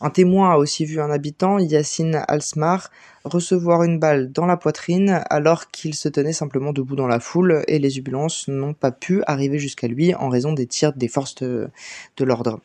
Un 0.00 0.10
témoin 0.10 0.52
a 0.52 0.56
aussi 0.56 0.84
vu 0.84 1.00
un 1.00 1.10
habitant, 1.10 1.58
Yassine 1.58 2.22
Alsmar, 2.28 2.90
recevoir 3.24 3.82
une 3.82 3.98
balle 3.98 4.32
dans 4.32 4.46
la 4.46 4.56
poitrine 4.56 5.22
alors 5.28 5.70
qu'il 5.70 5.94
se 5.94 6.08
tenait 6.08 6.32
simplement 6.32 6.72
debout 6.72 6.96
dans 6.96 7.06
la 7.06 7.20
foule 7.20 7.62
et 7.68 7.78
les 7.78 7.98
ambulances 7.98 8.48
n'ont 8.48 8.74
pas 8.74 8.92
pu 8.92 9.22
arriver 9.26 9.58
jusqu'à 9.58 9.88
lui 9.88 10.14
en 10.14 10.28
raison 10.28 10.52
des 10.52 10.66
tirs 10.66 10.94
des 10.94 11.08
forces 11.08 11.34
de, 11.34 11.70
l'ordre. 12.18 12.60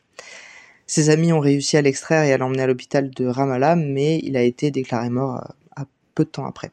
Ses 0.87 1.09
amis 1.09 1.33
ont 1.33 1.39
réussi 1.39 1.77
à 1.77 1.81
l'extraire 1.81 2.23
et 2.23 2.31
à 2.31 2.37
l'emmener 2.37 2.63
à 2.63 2.67
l'hôpital 2.67 3.09
de 3.09 3.25
Ramallah, 3.25 3.75
mais 3.75 4.19
il 4.23 4.37
a 4.37 4.43
été 4.43 4.71
déclaré 4.71 5.09
mort 5.09 5.43
euh, 5.79 5.83
peu 6.13 6.23
de 6.23 6.29
temps 6.29 6.45
après. 6.45 6.71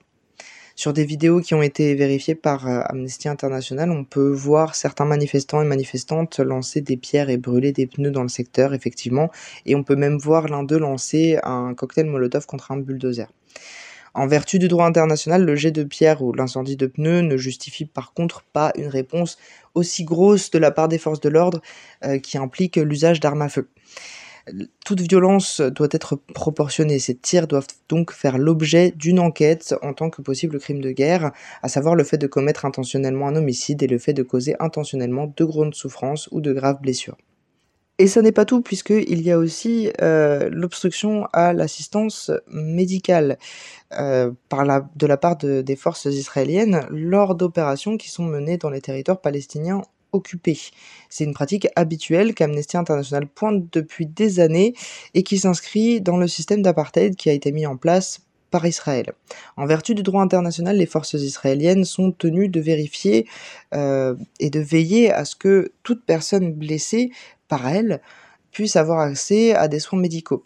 Sur 0.74 0.92
des 0.92 1.04
vidéos 1.04 1.40
qui 1.40 1.54
ont 1.54 1.62
été 1.62 1.94
vérifiées 1.94 2.34
par 2.34 2.66
euh, 2.66 2.80
Amnesty 2.86 3.28
International, 3.28 3.90
on 3.90 4.04
peut 4.04 4.30
voir 4.30 4.74
certains 4.74 5.04
manifestants 5.04 5.62
et 5.62 5.66
manifestantes 5.66 6.40
lancer 6.40 6.80
des 6.80 6.96
pierres 6.96 7.30
et 7.30 7.36
brûler 7.36 7.72
des 7.72 7.86
pneus 7.86 8.10
dans 8.10 8.22
le 8.22 8.28
secteur, 8.28 8.74
effectivement, 8.74 9.30
et 9.66 9.74
on 9.74 9.84
peut 9.84 9.96
même 9.96 10.18
voir 10.18 10.48
l'un 10.48 10.62
d'eux 10.62 10.78
lancer 10.78 11.38
un 11.42 11.74
cocktail 11.74 12.06
Molotov 12.06 12.46
contre 12.46 12.72
un 12.72 12.78
bulldozer. 12.78 13.28
En 14.14 14.26
vertu 14.26 14.58
du 14.58 14.68
droit 14.68 14.86
international, 14.86 15.44
le 15.44 15.56
jet 15.56 15.70
de 15.70 15.84
pierre 15.84 16.22
ou 16.22 16.34
l'incendie 16.34 16.76
de 16.76 16.86
pneus 16.86 17.22
ne 17.22 17.36
justifie 17.36 17.86
par 17.86 18.12
contre 18.12 18.42
pas 18.42 18.72
une 18.76 18.88
réponse 18.88 19.38
aussi 19.74 20.04
grosse 20.04 20.50
de 20.50 20.58
la 20.58 20.70
part 20.70 20.88
des 20.88 20.98
forces 20.98 21.20
de 21.20 21.30
l'ordre 21.30 21.62
euh, 22.04 22.18
qui 22.18 22.36
implique 22.36 22.76
l'usage 22.76 23.20
d'armes 23.20 23.42
à 23.42 23.48
feu. 23.48 23.68
Toute 24.84 25.00
violence 25.00 25.60
doit 25.60 25.88
être 25.90 26.16
proportionnée. 26.16 26.98
Ces 26.98 27.14
tirs 27.14 27.46
doivent 27.46 27.68
donc 27.88 28.12
faire 28.12 28.38
l'objet 28.38 28.92
d'une 28.96 29.20
enquête 29.20 29.74
en 29.82 29.92
tant 29.92 30.10
que 30.10 30.22
possible 30.22 30.58
crime 30.58 30.80
de 30.80 30.90
guerre, 30.90 31.32
à 31.62 31.68
savoir 31.68 31.94
le 31.94 32.04
fait 32.04 32.18
de 32.18 32.26
commettre 32.26 32.64
intentionnellement 32.64 33.28
un 33.28 33.36
homicide 33.36 33.82
et 33.82 33.86
le 33.86 33.98
fait 33.98 34.14
de 34.14 34.22
causer 34.22 34.56
intentionnellement 34.58 35.32
de 35.36 35.44
grandes 35.44 35.74
souffrances 35.74 36.28
ou 36.32 36.40
de 36.40 36.52
graves 36.52 36.80
blessures. 36.80 37.16
Et 37.98 38.08
ça 38.08 38.22
n'est 38.22 38.32
pas 38.32 38.44
tout, 38.44 38.62
puisqu'il 38.62 39.22
y 39.22 39.30
a 39.30 39.38
aussi 39.38 39.90
euh, 40.00 40.48
l'obstruction 40.50 41.26
à 41.32 41.52
l'assistance 41.52 42.32
médicale 42.48 43.38
euh, 43.92 44.32
de 44.96 45.06
la 45.06 45.16
part 45.16 45.36
des 45.36 45.76
forces 45.76 46.06
israéliennes 46.06 46.86
lors 46.90 47.34
d'opérations 47.34 47.96
qui 47.96 48.10
sont 48.10 48.24
menées 48.24 48.56
dans 48.56 48.70
les 48.70 48.80
territoires 48.80 49.20
palestiniens 49.20 49.82
C'est 51.08 51.24
une 51.24 51.34
pratique 51.34 51.68
habituelle 51.76 52.34
qu'Amnesty 52.34 52.76
International 52.76 53.26
pointe 53.26 53.64
depuis 53.72 54.06
des 54.06 54.40
années 54.40 54.74
et 55.14 55.22
qui 55.22 55.38
s'inscrit 55.38 56.00
dans 56.00 56.16
le 56.16 56.28
système 56.28 56.62
d'apartheid 56.62 57.16
qui 57.16 57.30
a 57.30 57.32
été 57.32 57.52
mis 57.52 57.66
en 57.66 57.76
place 57.76 58.20
par 58.50 58.66
Israël. 58.66 59.12
En 59.56 59.66
vertu 59.66 59.94
du 59.94 60.02
droit 60.02 60.22
international, 60.22 60.76
les 60.76 60.86
forces 60.86 61.14
israéliennes 61.14 61.84
sont 61.84 62.12
tenues 62.12 62.48
de 62.48 62.60
vérifier 62.60 63.26
euh, 63.74 64.14
et 64.38 64.50
de 64.50 64.60
veiller 64.60 65.10
à 65.10 65.24
ce 65.24 65.34
que 65.34 65.72
toute 65.82 66.04
personne 66.04 66.52
blessée 66.52 67.10
par 67.48 67.66
elles 67.66 68.00
puisse 68.50 68.76
avoir 68.76 69.00
accès 69.00 69.54
à 69.54 69.68
des 69.68 69.80
soins 69.80 69.98
médicaux. 69.98 70.44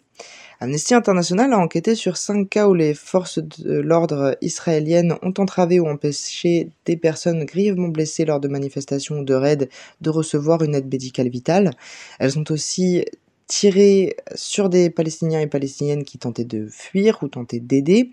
Amnesty 0.59 0.95
International 0.95 1.53
a 1.53 1.59
enquêté 1.59 1.93
sur 1.93 2.17
cinq 2.17 2.49
cas 2.49 2.67
où 2.67 2.73
les 2.73 2.93
forces 2.95 3.39
de 3.39 3.79
l'ordre 3.79 4.35
israéliennes 4.41 5.15
ont 5.21 5.33
entravé 5.37 5.79
ou 5.79 5.87
empêché 5.87 6.69
des 6.85 6.97
personnes 6.97 7.45
grièvement 7.45 7.89
blessées 7.89 8.25
lors 8.25 8.39
de 8.39 8.47
manifestations 8.47 9.19
ou 9.19 9.23
de 9.23 9.35
raids 9.35 9.69
de 10.01 10.09
recevoir 10.09 10.63
une 10.63 10.73
aide 10.73 10.91
médicale 10.91 11.29
vitale. 11.29 11.71
Elles 12.19 12.39
ont 12.39 12.45
aussi 12.49 13.05
tiré 13.45 14.17
sur 14.35 14.69
des 14.69 14.89
Palestiniens 14.89 15.41
et 15.41 15.47
Palestiniennes 15.47 16.03
qui 16.03 16.17
tentaient 16.17 16.43
de 16.43 16.67
fuir 16.69 17.19
ou 17.21 17.27
tentaient 17.27 17.59
d'aider 17.59 18.11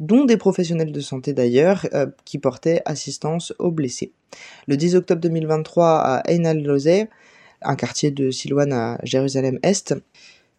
dont 0.00 0.24
des 0.24 0.36
professionnels 0.36 0.92
de 0.92 1.00
santé 1.00 1.32
d'ailleurs, 1.32 1.86
euh, 1.92 2.06
qui 2.24 2.38
portaient 2.38 2.82
assistance 2.84 3.52
aux 3.58 3.70
blessés. 3.70 4.12
Le 4.66 4.76
10 4.76 4.96
octobre 4.96 5.20
2023, 5.20 5.98
à 5.98 6.22
Ein 6.30 6.44
al-Lozeh, 6.44 7.08
un 7.62 7.74
quartier 7.74 8.10
de 8.10 8.30
Silouane 8.30 8.72
à 8.72 8.98
Jérusalem-Est, 9.02 9.94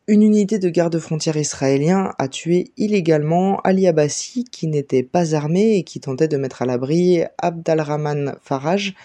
une 0.10 0.24
unité 0.24 0.58
de 0.58 0.70
garde-frontières 0.70 1.38
israélien 1.38 2.16
a 2.18 2.28
tué 2.28 2.72
illégalement 2.78 3.60
Ali 3.60 3.86
Abbasi 3.86 4.44
qui 4.44 4.66
n'était 4.66 5.04
pas 5.04 5.36
armé 5.36 5.76
et 5.76 5.84
qui 5.84 6.00
tentait 6.00 6.28
de 6.28 6.36
mettre 6.36 6.64
à 6.64 6.66
l'abri 6.66 7.22
Abdalrahman 7.38 8.36
Faraj 8.42 8.96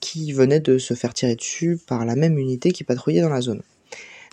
qui 0.00 0.32
venait 0.32 0.60
de 0.60 0.78
se 0.78 0.94
faire 0.94 1.12
tirer 1.12 1.36
dessus 1.36 1.78
par 1.86 2.06
la 2.06 2.16
même 2.16 2.38
unité 2.38 2.70
qui 2.70 2.84
patrouillait 2.84 3.20
dans 3.20 3.28
la 3.28 3.42
zone. 3.42 3.60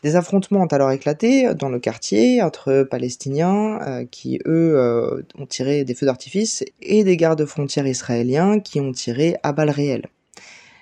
Des 0.01 0.15
affrontements 0.15 0.61
ont 0.61 0.67
alors 0.67 0.91
éclaté 0.91 1.53
dans 1.55 1.67
le 1.67 1.79
quartier 1.79 2.41
entre 2.41 2.87
Palestiniens 2.89 3.81
euh, 3.81 4.05
qui, 4.09 4.39
eux, 4.45 4.77
euh, 4.77 5.23
ont 5.37 5.45
tiré 5.45 5.83
des 5.83 5.93
feux 5.93 6.05
d'artifice 6.05 6.63
et 6.81 7.03
des 7.03 7.17
gardes-frontières 7.17 7.85
israéliens 7.85 8.61
qui 8.61 8.79
ont 8.79 8.93
tiré 8.93 9.35
à 9.43 9.51
balles 9.51 9.71
réelles. 9.71 10.07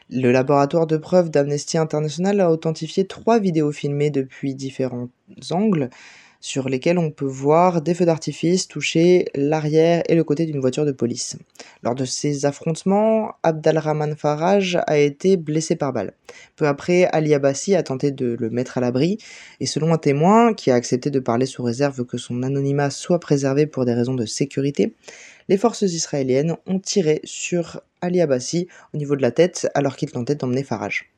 Le 0.09 0.31
laboratoire 0.31 0.85
de 0.85 0.97
preuves 0.97 1.31
d'Amnesty 1.31 1.79
International 1.79 2.39
a 2.39 2.51
authentifié 2.51 3.07
trois 3.07 3.39
vidéos 3.39 3.71
filmées 3.71 4.11
depuis 4.11 4.53
différents 4.53 5.09
angles 5.49 5.89
sur 6.45 6.69
lesquelles 6.69 6.99
on 6.99 7.09
peut 7.09 7.25
voir 7.25 7.81
des 7.81 7.95
feux 7.95 8.05
d'artifice 8.05 8.67
toucher 8.67 9.25
l'arrière 9.33 10.03
et 10.07 10.13
le 10.13 10.23
côté 10.23 10.45
d'une 10.45 10.59
voiture 10.59 10.85
de 10.85 10.91
police. 10.91 11.37
Lors 11.81 11.95
de 11.95 12.05
ces 12.05 12.45
affrontements, 12.45 13.31
Abdalrahman 13.41 14.15
Faraj 14.15 14.77
a 14.85 14.99
été 14.99 15.37
blessé 15.37 15.75
par 15.75 15.91
balle. 15.91 16.13
Peu 16.55 16.67
après, 16.67 17.05
Ali 17.05 17.33
Abbasi 17.33 17.73
a 17.73 17.81
tenté 17.81 18.11
de 18.11 18.37
le 18.39 18.51
mettre 18.51 18.77
à 18.77 18.81
l'abri, 18.81 19.17
et 19.59 19.65
selon 19.65 19.91
un 19.91 19.97
témoin 19.97 20.53
qui 20.53 20.69
a 20.69 20.75
accepté 20.75 21.09
de 21.09 21.19
parler 21.19 21.47
sous 21.47 21.63
réserve 21.63 22.05
que 22.05 22.19
son 22.19 22.43
anonymat 22.43 22.91
soit 22.91 23.19
préservé 23.19 23.65
pour 23.65 23.85
des 23.85 23.95
raisons 23.95 24.13
de 24.13 24.27
sécurité, 24.27 24.93
les 25.47 25.57
forces 25.57 25.83
israéliennes 25.83 26.55
ont 26.65 26.79
tiré 26.79 27.21
sur 27.23 27.81
Ali 28.01 28.21
Abbasi 28.21 28.67
au 28.93 28.97
niveau 28.97 29.15
de 29.15 29.21
la 29.21 29.31
tête 29.31 29.69
alors 29.73 29.95
qu'il 29.95 30.11
tentait 30.11 30.35
d'emmener 30.35 30.63
Farage. 30.63 31.11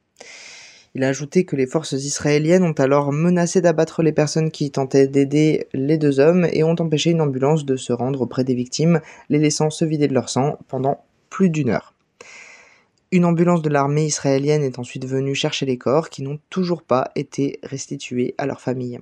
Il 0.95 1.03
a 1.03 1.09
ajouté 1.09 1.45
que 1.45 1.55
les 1.55 1.67
forces 1.67 1.91
israéliennes 1.91 2.63
ont 2.63 2.73
alors 2.73 3.11
menacé 3.11 3.61
d'abattre 3.61 4.01
les 4.01 4.13
personnes 4.13 4.49
qui 4.49 4.71
tentaient 4.71 5.07
d'aider 5.07 5.67
les 5.73 5.97
deux 5.97 6.19
hommes 6.19 6.47
et 6.51 6.63
ont 6.63 6.75
empêché 6.79 7.11
une 7.11 7.21
ambulance 7.21 7.65
de 7.65 7.75
se 7.75 7.93
rendre 7.93 8.21
auprès 8.21 8.43
des 8.43 8.55
victimes, 8.55 9.01
les 9.29 9.37
laissant 9.37 9.69
se 9.69 9.85
vider 9.85 10.07
de 10.07 10.13
leur 10.13 10.29
sang 10.29 10.57
pendant 10.67 11.03
plus 11.29 11.49
d'une 11.49 11.69
heure. 11.69 11.93
Une 13.11 13.25
ambulance 13.25 13.61
de 13.61 13.69
l'armée 13.69 14.05
israélienne 14.05 14.63
est 14.63 14.79
ensuite 14.79 15.05
venue 15.05 15.35
chercher 15.35 15.65
les 15.65 15.77
corps 15.77 16.09
qui 16.09 16.23
n'ont 16.23 16.39
toujours 16.49 16.81
pas 16.81 17.11
été 17.15 17.59
restitués 17.63 18.33
à 18.37 18.45
leurs 18.45 18.59
familles. 18.59 18.99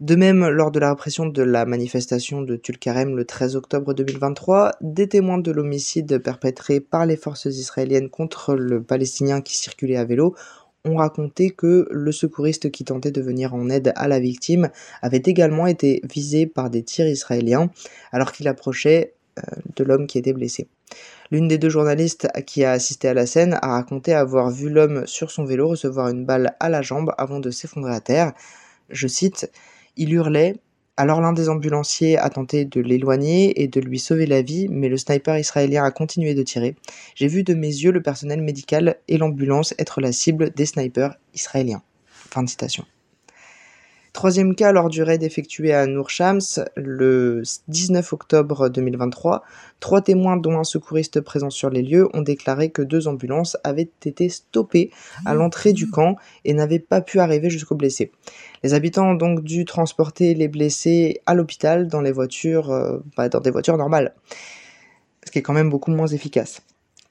De 0.00 0.14
même, 0.14 0.46
lors 0.46 0.70
de 0.70 0.78
la 0.78 0.90
répression 0.90 1.26
de 1.26 1.42
la 1.42 1.64
manifestation 1.64 2.40
de 2.40 2.54
Tulkarem 2.54 3.16
le 3.16 3.24
13 3.24 3.56
octobre 3.56 3.94
2023, 3.94 4.76
des 4.80 5.08
témoins 5.08 5.38
de 5.38 5.50
l'homicide 5.50 6.18
perpétré 6.18 6.78
par 6.78 7.04
les 7.04 7.16
forces 7.16 7.46
israéliennes 7.46 8.08
contre 8.08 8.54
le 8.54 8.80
Palestinien 8.80 9.40
qui 9.40 9.56
circulait 9.56 9.96
à 9.96 10.04
vélo 10.04 10.36
ont 10.84 10.98
raconté 10.98 11.50
que 11.50 11.88
le 11.90 12.12
secouriste 12.12 12.70
qui 12.70 12.84
tentait 12.84 13.10
de 13.10 13.20
venir 13.20 13.54
en 13.54 13.68
aide 13.70 13.92
à 13.96 14.06
la 14.06 14.20
victime 14.20 14.70
avait 15.02 15.22
également 15.24 15.66
été 15.66 16.00
visé 16.04 16.46
par 16.46 16.70
des 16.70 16.84
tirs 16.84 17.08
israéliens 17.08 17.68
alors 18.12 18.30
qu'il 18.30 18.46
approchait 18.46 19.14
euh, 19.40 19.42
de 19.74 19.82
l'homme 19.82 20.06
qui 20.06 20.18
était 20.18 20.32
blessé. 20.32 20.68
L'une 21.32 21.48
des 21.48 21.58
deux 21.58 21.70
journalistes 21.70 22.28
qui 22.46 22.62
a 22.62 22.70
assisté 22.70 23.08
à 23.08 23.14
la 23.14 23.26
scène 23.26 23.58
a 23.62 23.72
raconté 23.72 24.14
avoir 24.14 24.52
vu 24.52 24.70
l'homme 24.70 25.08
sur 25.08 25.32
son 25.32 25.44
vélo 25.44 25.66
recevoir 25.66 26.08
une 26.08 26.24
balle 26.24 26.54
à 26.60 26.68
la 26.68 26.82
jambe 26.82 27.12
avant 27.18 27.40
de 27.40 27.50
s'effondrer 27.50 27.92
à 27.92 28.00
terre. 28.00 28.32
Je 28.90 29.08
cite 29.08 29.50
il 29.98 30.12
hurlait, 30.14 30.54
alors 30.96 31.20
l'un 31.20 31.32
des 31.32 31.48
ambulanciers 31.48 32.18
a 32.18 32.28
tenté 32.28 32.64
de 32.64 32.80
l'éloigner 32.80 33.62
et 33.62 33.68
de 33.68 33.80
lui 33.80 33.98
sauver 33.98 34.26
la 34.26 34.42
vie, 34.42 34.66
mais 34.68 34.88
le 34.88 34.96
sniper 34.96 35.38
israélien 35.38 35.84
a 35.84 35.90
continué 35.90 36.34
de 36.34 36.42
tirer. 36.42 36.74
J'ai 37.14 37.28
vu 37.28 37.44
de 37.44 37.54
mes 37.54 37.68
yeux 37.68 37.92
le 37.92 38.02
personnel 38.02 38.42
médical 38.42 38.96
et 39.06 39.16
l'ambulance 39.16 39.74
être 39.78 40.00
la 40.00 40.10
cible 40.10 40.50
des 40.50 40.66
snipers 40.66 41.16
israéliens. 41.34 41.82
Fin 42.06 42.42
de 42.42 42.48
citation. 42.48 42.84
Troisième 44.18 44.56
cas, 44.56 44.72
lors 44.72 44.88
du 44.88 45.04
raid 45.04 45.22
effectué 45.22 45.72
à 45.72 45.86
Nour 45.86 46.10
Shams 46.10 46.40
le 46.74 47.44
19 47.68 48.12
octobre 48.12 48.68
2023, 48.68 49.44
trois 49.78 50.00
témoins 50.02 50.36
dont 50.36 50.58
un 50.58 50.64
secouriste 50.64 51.20
présent 51.20 51.50
sur 51.50 51.70
les 51.70 51.82
lieux 51.82 52.08
ont 52.14 52.22
déclaré 52.22 52.70
que 52.70 52.82
deux 52.82 53.06
ambulances 53.06 53.56
avaient 53.62 53.88
été 54.04 54.28
stoppées 54.28 54.90
à 55.24 55.34
l'entrée 55.34 55.72
du 55.72 55.88
camp 55.88 56.16
et 56.44 56.52
n'avaient 56.52 56.80
pas 56.80 57.00
pu 57.00 57.20
arriver 57.20 57.48
jusqu'aux 57.48 57.76
blessés. 57.76 58.10
Les 58.64 58.74
habitants 58.74 59.10
ont 59.10 59.14
donc 59.14 59.44
dû 59.44 59.64
transporter 59.64 60.34
les 60.34 60.48
blessés 60.48 61.20
à 61.26 61.34
l'hôpital 61.34 61.86
dans 61.86 62.02
euh, 62.04 62.98
bah, 63.16 63.28
dans 63.28 63.40
des 63.40 63.52
voitures 63.52 63.78
normales, 63.78 64.16
ce 65.24 65.30
qui 65.30 65.38
est 65.38 65.42
quand 65.42 65.52
même 65.52 65.70
beaucoup 65.70 65.92
moins 65.92 66.08
efficace 66.08 66.60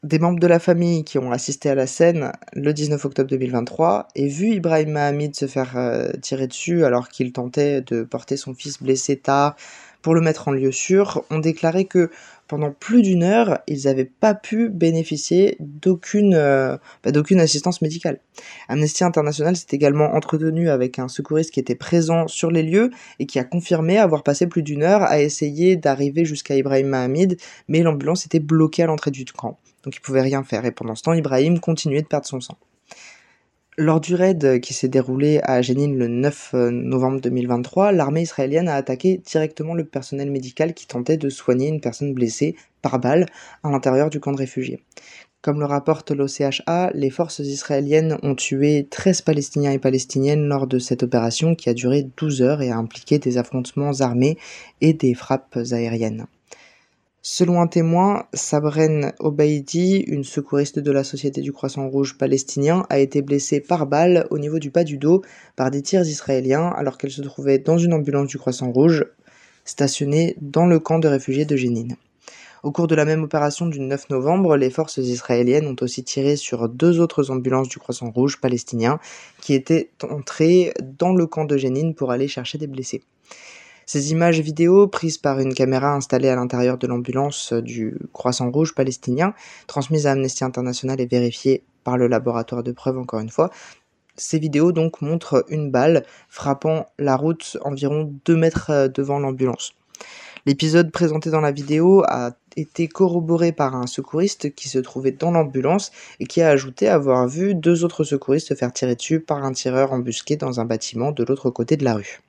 des 0.03 0.19
membres 0.19 0.39
de 0.39 0.47
la 0.47 0.59
famille 0.59 1.03
qui 1.03 1.17
ont 1.17 1.31
assisté 1.31 1.69
à 1.69 1.75
la 1.75 1.87
scène 1.87 2.31
le 2.53 2.71
19 2.71 3.03
octobre 3.03 3.29
2023 3.29 4.07
et 4.15 4.27
vu 4.27 4.53
Ibrahim 4.53 4.91
Mahamid 4.91 5.35
se 5.35 5.47
faire 5.47 5.75
euh, 5.75 6.11
tirer 6.21 6.47
dessus 6.47 6.85
alors 6.85 7.09
qu'il 7.09 7.31
tentait 7.33 7.81
de 7.81 8.03
porter 8.03 8.37
son 8.37 8.53
fils 8.53 8.81
blessé 8.81 9.17
tard 9.17 9.55
pour 10.03 10.15
le 10.15 10.21
mettre 10.21 10.47
en 10.47 10.51
lieu 10.51 10.71
sûr, 10.71 11.25
ont 11.31 11.39
déclaré 11.39 11.85
que 11.85 12.09
pendant 12.47 12.71
plus 12.71 13.01
d'une 13.01 13.23
heure, 13.23 13.59
ils 13.67 13.85
n'avaient 13.85 14.05
pas 14.05 14.33
pu 14.33 14.69
bénéficier 14.69 15.57
d'aucune 15.59 16.33
euh, 16.33 16.77
bah, 17.03 17.11
d'aucune 17.11 17.41
assistance 17.41 17.81
médicale. 17.81 18.21
Amnesty 18.69 19.03
International 19.03 19.57
s'est 19.57 19.67
également 19.71 20.13
entretenu 20.13 20.69
avec 20.69 20.97
un 20.99 21.09
secouriste 21.09 21.51
qui 21.51 21.59
était 21.59 21.75
présent 21.75 22.27
sur 22.27 22.51
les 22.51 22.63
lieux 22.63 22.91
et 23.19 23.25
qui 23.25 23.37
a 23.37 23.43
confirmé 23.43 23.97
avoir 23.97 24.23
passé 24.23 24.47
plus 24.47 24.63
d'une 24.63 24.83
heure 24.83 25.01
à 25.01 25.19
essayer 25.19 25.75
d'arriver 25.75 26.23
jusqu'à 26.23 26.55
Ibrahim 26.55 26.87
Mahamid, 26.87 27.37
mais 27.67 27.81
l'ambulance 27.81 28.25
était 28.25 28.39
bloquée 28.39 28.83
à 28.83 28.85
l'entrée 28.85 29.11
du 29.11 29.25
camp 29.25 29.59
donc 29.87 29.95
il 29.95 30.01
pouvait 30.01 30.21
rien 30.21 30.43
faire. 30.43 30.65
Et 30.65 30.71
pendant 30.71 30.95
ce 30.95 31.03
temps, 31.03 31.13
Ibrahim 31.13 31.61
continuait 31.61 32.01
de 32.01 32.07
perdre 32.07 32.27
son 32.27 32.41
sang. 32.41 32.57
Lors 33.77 34.01
du 34.01 34.15
raid 34.15 34.59
qui 34.59 34.73
s'est 34.73 34.89
déroulé 34.89 35.39
à 35.43 35.61
Jenin 35.61 35.93
le 35.93 36.09
9 36.09 36.49
euh, 36.55 36.71
novembre 36.71 37.21
2023, 37.21 37.93
l'armée 37.93 38.23
israélienne 38.23 38.67
a 38.67 38.75
attaqué 38.75 39.21
directement 39.25 39.75
le 39.75 39.85
personnel 39.85 40.29
médical 40.29 40.73
qui 40.73 40.87
tentait 40.87 41.15
de 41.15 41.29
soigner 41.29 41.69
une 41.69 41.79
personne 41.79 42.13
blessée 42.13 42.57
par 42.81 42.99
balle 42.99 43.27
à 43.63 43.69
l'intérieur 43.69 44.09
du 44.09 44.19
camp 44.19 44.33
de 44.33 44.39
réfugiés. 44.39 44.83
Comme 45.41 45.61
le 45.61 45.65
rapporte 45.65 46.11
l'OCHA, 46.11 46.91
les 46.93 47.09
forces 47.09 47.39
israéliennes 47.39 48.17
ont 48.23 48.35
tué 48.35 48.87
13 48.91 49.21
Palestiniens 49.21 49.71
et 49.71 49.79
Palestiniennes 49.79 50.49
lors 50.49 50.67
de 50.67 50.79
cette 50.79 51.03
opération 51.03 51.55
qui 51.55 51.69
a 51.69 51.73
duré 51.73 52.09
12 52.17 52.41
heures 52.41 52.61
et 52.61 52.71
a 52.71 52.77
impliqué 52.77 53.19
des 53.19 53.37
affrontements 53.37 54.01
armés 54.01 54.37
et 54.81 54.91
des 54.91 55.13
frappes 55.13 55.57
aériennes. 55.71 56.27
Selon 57.29 57.59
un 57.59 57.67
témoin, 57.67 58.25
Sabren 58.33 59.11
Obeidi, 59.19 59.97
une 59.97 60.23
secouriste 60.23 60.79
de 60.79 60.91
la 60.93 61.03
Société 61.03 61.41
du 61.41 61.51
Croissant 61.51 61.89
Rouge 61.89 62.17
palestinien, 62.17 62.85
a 62.89 62.99
été 62.99 63.21
blessée 63.21 63.59
par 63.59 63.85
balle 63.85 64.25
au 64.29 64.39
niveau 64.39 64.59
du 64.59 64.69
bas 64.69 64.85
du 64.85 64.97
dos 64.97 65.23
par 65.57 65.69
des 65.69 65.81
tirs 65.81 66.07
israéliens 66.07 66.69
alors 66.69 66.97
qu'elle 66.97 67.11
se 67.11 67.21
trouvait 67.21 67.59
dans 67.59 67.77
une 67.77 67.91
ambulance 67.91 68.29
du 68.29 68.37
Croissant 68.37 68.71
Rouge 68.71 69.03
stationnée 69.65 70.37
dans 70.39 70.67
le 70.67 70.79
camp 70.79 70.99
de 70.99 71.09
réfugiés 71.09 71.43
de 71.43 71.57
Jénine. 71.57 71.97
Au 72.63 72.71
cours 72.71 72.87
de 72.87 72.95
la 72.95 73.03
même 73.03 73.23
opération 73.23 73.65
du 73.65 73.81
9 73.81 74.09
novembre, 74.09 74.55
les 74.55 74.69
forces 74.69 74.95
israéliennes 74.95 75.67
ont 75.67 75.75
aussi 75.81 76.05
tiré 76.05 76.37
sur 76.37 76.69
deux 76.69 77.01
autres 77.01 77.29
ambulances 77.29 77.67
du 77.67 77.77
Croissant 77.77 78.09
Rouge 78.09 78.39
palestinien 78.39 78.99
qui 79.41 79.53
étaient 79.53 79.89
entrées 80.09 80.71
dans 80.81 81.13
le 81.13 81.27
camp 81.27 81.43
de 81.43 81.57
Jénine 81.57 81.93
pour 81.93 82.09
aller 82.09 82.29
chercher 82.29 82.57
des 82.57 82.67
blessés. 82.67 83.03
Ces 83.89 84.11
images 84.11 84.41
vidéo, 84.41 84.89
prises 84.89 85.17
par 85.17 85.39
une 85.39 85.53
caméra 85.53 85.93
installée 85.93 86.27
à 86.27 86.35
l'intérieur 86.35 86.77
de 86.77 86.87
l'ambulance 86.87 87.53
du 87.53 87.97
Croissant 88.11 88.51
Rouge 88.51 88.75
palestinien, 88.75 89.33
transmises 89.65 90.07
à 90.07 90.11
Amnesty 90.11 90.43
International 90.43 90.99
et 90.99 91.05
vérifiées 91.05 91.63
par 91.85 91.97
le 91.97 92.07
laboratoire 92.07 92.63
de 92.63 92.73
preuves 92.73 92.97
encore 92.97 93.21
une 93.21 93.29
fois, 93.29 93.49
ces 94.17 94.39
vidéos 94.39 94.73
donc 94.73 95.01
montrent 95.01 95.45
une 95.47 95.71
balle 95.71 96.03
frappant 96.27 96.87
la 96.99 97.15
route 97.15 97.55
environ 97.63 98.13
2 98.25 98.35
mètres 98.35 98.71
euh, 98.71 98.87
devant 98.89 99.19
l'ambulance. 99.19 99.73
L'épisode 100.45 100.91
présenté 100.91 101.29
dans 101.29 101.39
la 101.39 101.53
vidéo 101.53 102.03
a 102.09 102.31
été 102.57 102.89
corroboré 102.89 103.53
par 103.53 103.73
un 103.73 103.87
secouriste 103.87 104.53
qui 104.53 104.67
se 104.67 104.79
trouvait 104.79 105.13
dans 105.13 105.31
l'ambulance 105.31 105.93
et 106.19 106.25
qui 106.25 106.41
a 106.41 106.49
ajouté 106.49 106.89
avoir 106.89 107.25
vu 107.29 107.55
deux 107.55 107.85
autres 107.85 108.03
secouristes 108.03 108.49
se 108.49 108.53
faire 108.53 108.73
tirer 108.73 108.95
dessus 108.95 109.21
par 109.21 109.45
un 109.45 109.53
tireur 109.53 109.93
embusqué 109.93 110.35
dans 110.35 110.59
un 110.59 110.65
bâtiment 110.65 111.13
de 111.13 111.23
l'autre 111.23 111.49
côté 111.51 111.77
de 111.77 111.85
la 111.85 111.93
rue. 111.93 112.21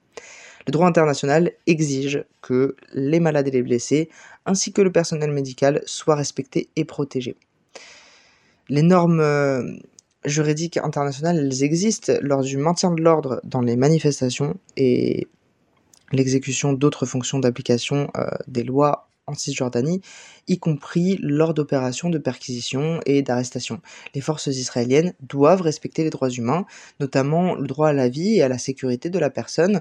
Le 0.68 0.72
droit 0.72 0.87
international 0.87 1.52
exige 1.66 2.26
que 2.42 2.76
les 2.92 3.20
malades 3.20 3.48
et 3.48 3.52
les 3.52 3.62
blessés, 3.62 4.11
ainsi 4.44 4.70
que 4.70 4.83
le 4.83 4.92
personnel 4.92 5.33
médical, 5.33 5.81
soient 5.87 6.14
respectés 6.14 6.68
et 6.76 6.85
protégés. 6.85 7.37
Les 8.68 8.83
normes 8.83 9.20
euh, 9.20 9.62
juridiques 10.26 10.76
internationales, 10.76 11.38
elles 11.38 11.64
existent 11.64 12.12
lors 12.20 12.42
du 12.42 12.59
maintien 12.59 12.90
de 12.90 13.00
l'ordre 13.00 13.40
dans 13.44 13.62
les 13.62 13.76
manifestations 13.76 14.59
et 14.76 15.26
l'exécution 16.12 16.74
d'autres 16.74 17.07
fonctions 17.07 17.38
d'application 17.38 18.11
euh, 18.18 18.26
des 18.46 18.62
lois 18.62 19.09
en 19.26 19.35
Cisjordanie, 19.35 20.02
y 20.48 20.59
compris 20.59 21.18
lors 21.22 21.54
d'opérations 21.54 22.11
de 22.11 22.18
perquisition 22.18 23.00
et 23.07 23.22
d'arrestation. 23.22 23.81
Les 24.14 24.20
forces 24.20 24.48
israéliennes 24.48 25.14
doivent 25.20 25.62
respecter 25.62 26.04
les 26.04 26.11
droits 26.11 26.31
humains, 26.31 26.66
notamment 27.00 27.54
le 27.54 27.66
droit 27.66 27.88
à 27.88 27.92
la 27.94 28.11
vie 28.11 28.37
et 28.37 28.42
à 28.42 28.48
la 28.48 28.59
sécurité 28.59 29.09
de 29.09 29.18
la 29.18 29.31
personne, 29.31 29.81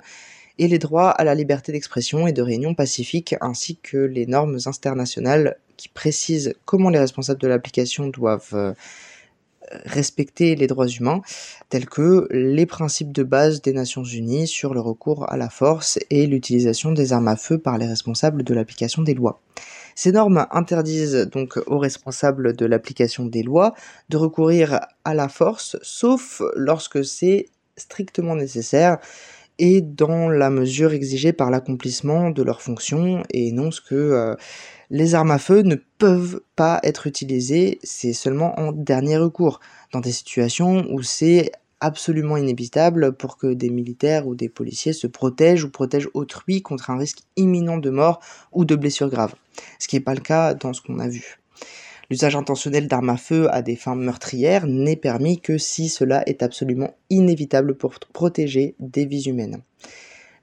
et 0.60 0.68
les 0.68 0.80
droits 0.80 1.12
à 1.12 1.24
la 1.24 1.36
liberté 1.36 1.72
d'expression 1.72 2.28
et 2.28 2.34
de 2.34 2.42
réunion 2.42 2.74
pacifique, 2.74 3.36
ainsi 3.42 3.78
que 3.78 3.98
les 3.98 4.26
normes 4.26 4.58
internationales 4.66 5.58
qui 5.78 5.90
précisent 5.90 6.56
comment 6.66 6.90
les 6.90 7.00
responsables 7.00 7.40
de 7.40 7.48
l'application 7.48 8.08
doivent 8.08 8.50
euh, 8.54 8.74
respecter 9.86 10.56
les 10.56 10.68
droits 10.68 10.88
humains, 10.88 11.22
tels 11.70 11.88
que 11.88 12.28
les 12.32 12.66
principes 12.66 13.12
de 13.12 13.24
base 13.24 13.62
des 13.62 13.74
Nations 13.74 14.04
Unies 14.04 14.48
sur 14.48 14.74
le 14.74 14.80
recours 14.80 15.30
à 15.32 15.38
la 15.38 15.50
force 15.50 16.00
et 16.10 16.26
l'utilisation 16.26 16.92
des 16.92 17.14
armes 17.14 17.28
à 17.28 17.36
feu 17.36 17.58
par 17.58 17.78
les 17.78 17.86
responsables 17.86 18.44
de 18.44 18.54
l'application 18.54 19.02
des 19.02 19.14
lois. 19.14 19.40
Ces 19.96 20.12
normes 20.12 20.46
interdisent 20.52 21.28
donc 21.32 21.58
aux 21.66 21.80
responsables 21.80 22.56
de 22.56 22.66
l'application 22.66 23.26
des 23.26 23.42
lois 23.42 23.74
de 24.10 24.18
recourir 24.18 24.80
à 25.04 25.14
la 25.14 25.28
force, 25.28 25.78
sauf 25.82 26.42
lorsque 26.56 27.04
c'est 27.04 27.48
strictement 27.78 28.36
nécessaire, 28.36 29.00
et 29.60 29.82
dans 29.82 30.30
la 30.30 30.50
mesure 30.50 30.94
exigée 30.94 31.34
par 31.34 31.50
l'accomplissement 31.50 32.30
de 32.30 32.44
leurs 32.44 32.62
fonctions 32.62 33.24
et 33.32 33.48
énonce 33.48 33.80
que 33.80 33.96
euh, 33.96 34.36
les 34.90 35.16
armes 35.16 35.32
à 35.32 35.38
feu 35.38 35.62
ne 35.62 35.76
peuvent 35.98 36.42
pas 36.56 36.80
être 36.84 37.08
utilisées, 37.08 37.80
c'est 37.84 38.14
seulement 38.14 38.58
en 38.60 38.72
dernier 38.72 39.18
recours, 39.18 39.60
dans 39.92 40.00
des 40.00 40.12
situations 40.12 40.86
où 40.90 41.02
c'est 41.02 41.52
absolument 41.80 42.38
inévitable 42.38 43.14
pour 43.14 43.38
que 43.38 43.54
des 43.54 43.70
militaires 43.70 44.28
ou 44.28 44.36
des 44.36 44.50
policiers 44.50 44.94
se 44.94 45.08
protègent 45.08 45.66
ou 45.66 45.70
protègent 45.70 46.10
autrui 46.14 46.62
contre 46.62 46.90
un 46.90 46.98
risque 46.98 47.20
imminent 47.36 47.78
de 47.78 47.90
mort 47.90 48.20
ou 48.52 48.66
de 48.66 48.76
blessure 48.76 49.10
grave. 49.10 49.36
Ce 49.80 49.88
qui 49.88 49.96
n'est 49.96 50.02
pas 50.02 50.16
le 50.16 50.22
cas 50.22 50.54
dans 50.54 50.74
ce 50.74 50.82
qu'on 50.82 51.00
a 51.00 51.08
vu. 51.08 51.40
L'usage 52.10 52.38
intentionnel 52.38 52.88
d'armes 52.88 53.10
à 53.10 53.18
feu 53.18 53.54
à 53.54 53.62
des 53.62 53.76
fins 53.76 53.96
meurtrières 53.96 54.66
n'est 54.66 54.96
permis 54.96 55.42
que 55.42 55.58
si 55.58 55.90
cela 55.90 56.24
est 56.26 56.42
absolument 56.42 56.96
inévitable 57.10 57.76
pour 57.76 57.96
protéger 58.14 58.76
des 58.80 59.06
vies 59.06 59.28
humaines. 59.28 59.62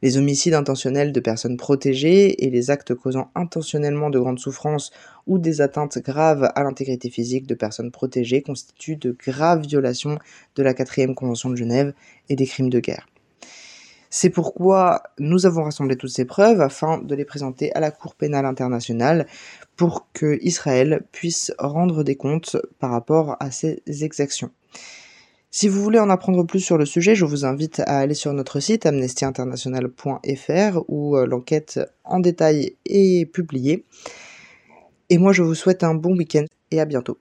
Les 0.02 0.18
homicides 0.18 0.52
intentionnels 0.52 1.12
de 1.12 1.20
personnes 1.20 1.56
protégées 1.56 2.44
et 2.44 2.50
les 2.50 2.70
actes 2.70 2.94
causant 2.94 3.30
intentionnellement 3.34 4.10
de 4.10 4.18
grandes 4.18 4.38
souffrances 4.38 4.90
ou 5.26 5.38
des 5.38 5.62
atteintes 5.62 5.96
graves 5.98 6.52
à 6.54 6.62
l'intégrité 6.62 7.08
physique 7.08 7.46
de 7.46 7.54
personnes 7.54 7.90
protégées 7.90 8.42
constituent 8.42 8.96
de 8.96 9.16
graves 9.26 9.66
violations 9.66 10.18
de 10.56 10.62
la 10.62 10.74
4 10.74 11.14
Convention 11.14 11.48
de 11.48 11.56
Genève 11.56 11.94
et 12.28 12.36
des 12.36 12.46
crimes 12.46 12.68
de 12.68 12.80
guerre. 12.80 13.06
C'est 14.16 14.30
pourquoi 14.30 15.02
nous 15.18 15.44
avons 15.44 15.64
rassemblé 15.64 15.96
toutes 15.96 16.10
ces 16.10 16.24
preuves 16.24 16.60
afin 16.60 16.98
de 16.98 17.16
les 17.16 17.24
présenter 17.24 17.72
à 17.74 17.80
la 17.80 17.90
Cour 17.90 18.14
pénale 18.14 18.46
internationale 18.46 19.26
pour 19.74 20.06
que 20.12 20.38
Israël 20.40 21.02
puisse 21.10 21.52
rendre 21.58 22.04
des 22.04 22.14
comptes 22.14 22.56
par 22.78 22.92
rapport 22.92 23.36
à 23.40 23.50
ces 23.50 23.82
exactions. 23.88 24.52
Si 25.50 25.66
vous 25.66 25.82
voulez 25.82 25.98
en 25.98 26.10
apprendre 26.10 26.44
plus 26.44 26.60
sur 26.60 26.78
le 26.78 26.86
sujet, 26.86 27.16
je 27.16 27.24
vous 27.24 27.44
invite 27.44 27.80
à 27.80 27.98
aller 27.98 28.14
sur 28.14 28.32
notre 28.32 28.60
site 28.60 28.86
amnestyinternational.fr 28.86 30.84
où 30.86 31.16
euh, 31.16 31.26
l'enquête 31.26 31.80
en 32.04 32.20
détail 32.20 32.76
est 32.86 33.26
publiée. 33.26 33.84
Et 35.10 35.18
moi 35.18 35.32
je 35.32 35.42
vous 35.42 35.56
souhaite 35.56 35.82
un 35.82 35.96
bon 35.96 36.16
week-end 36.16 36.44
et 36.70 36.80
à 36.80 36.84
bientôt. 36.84 37.18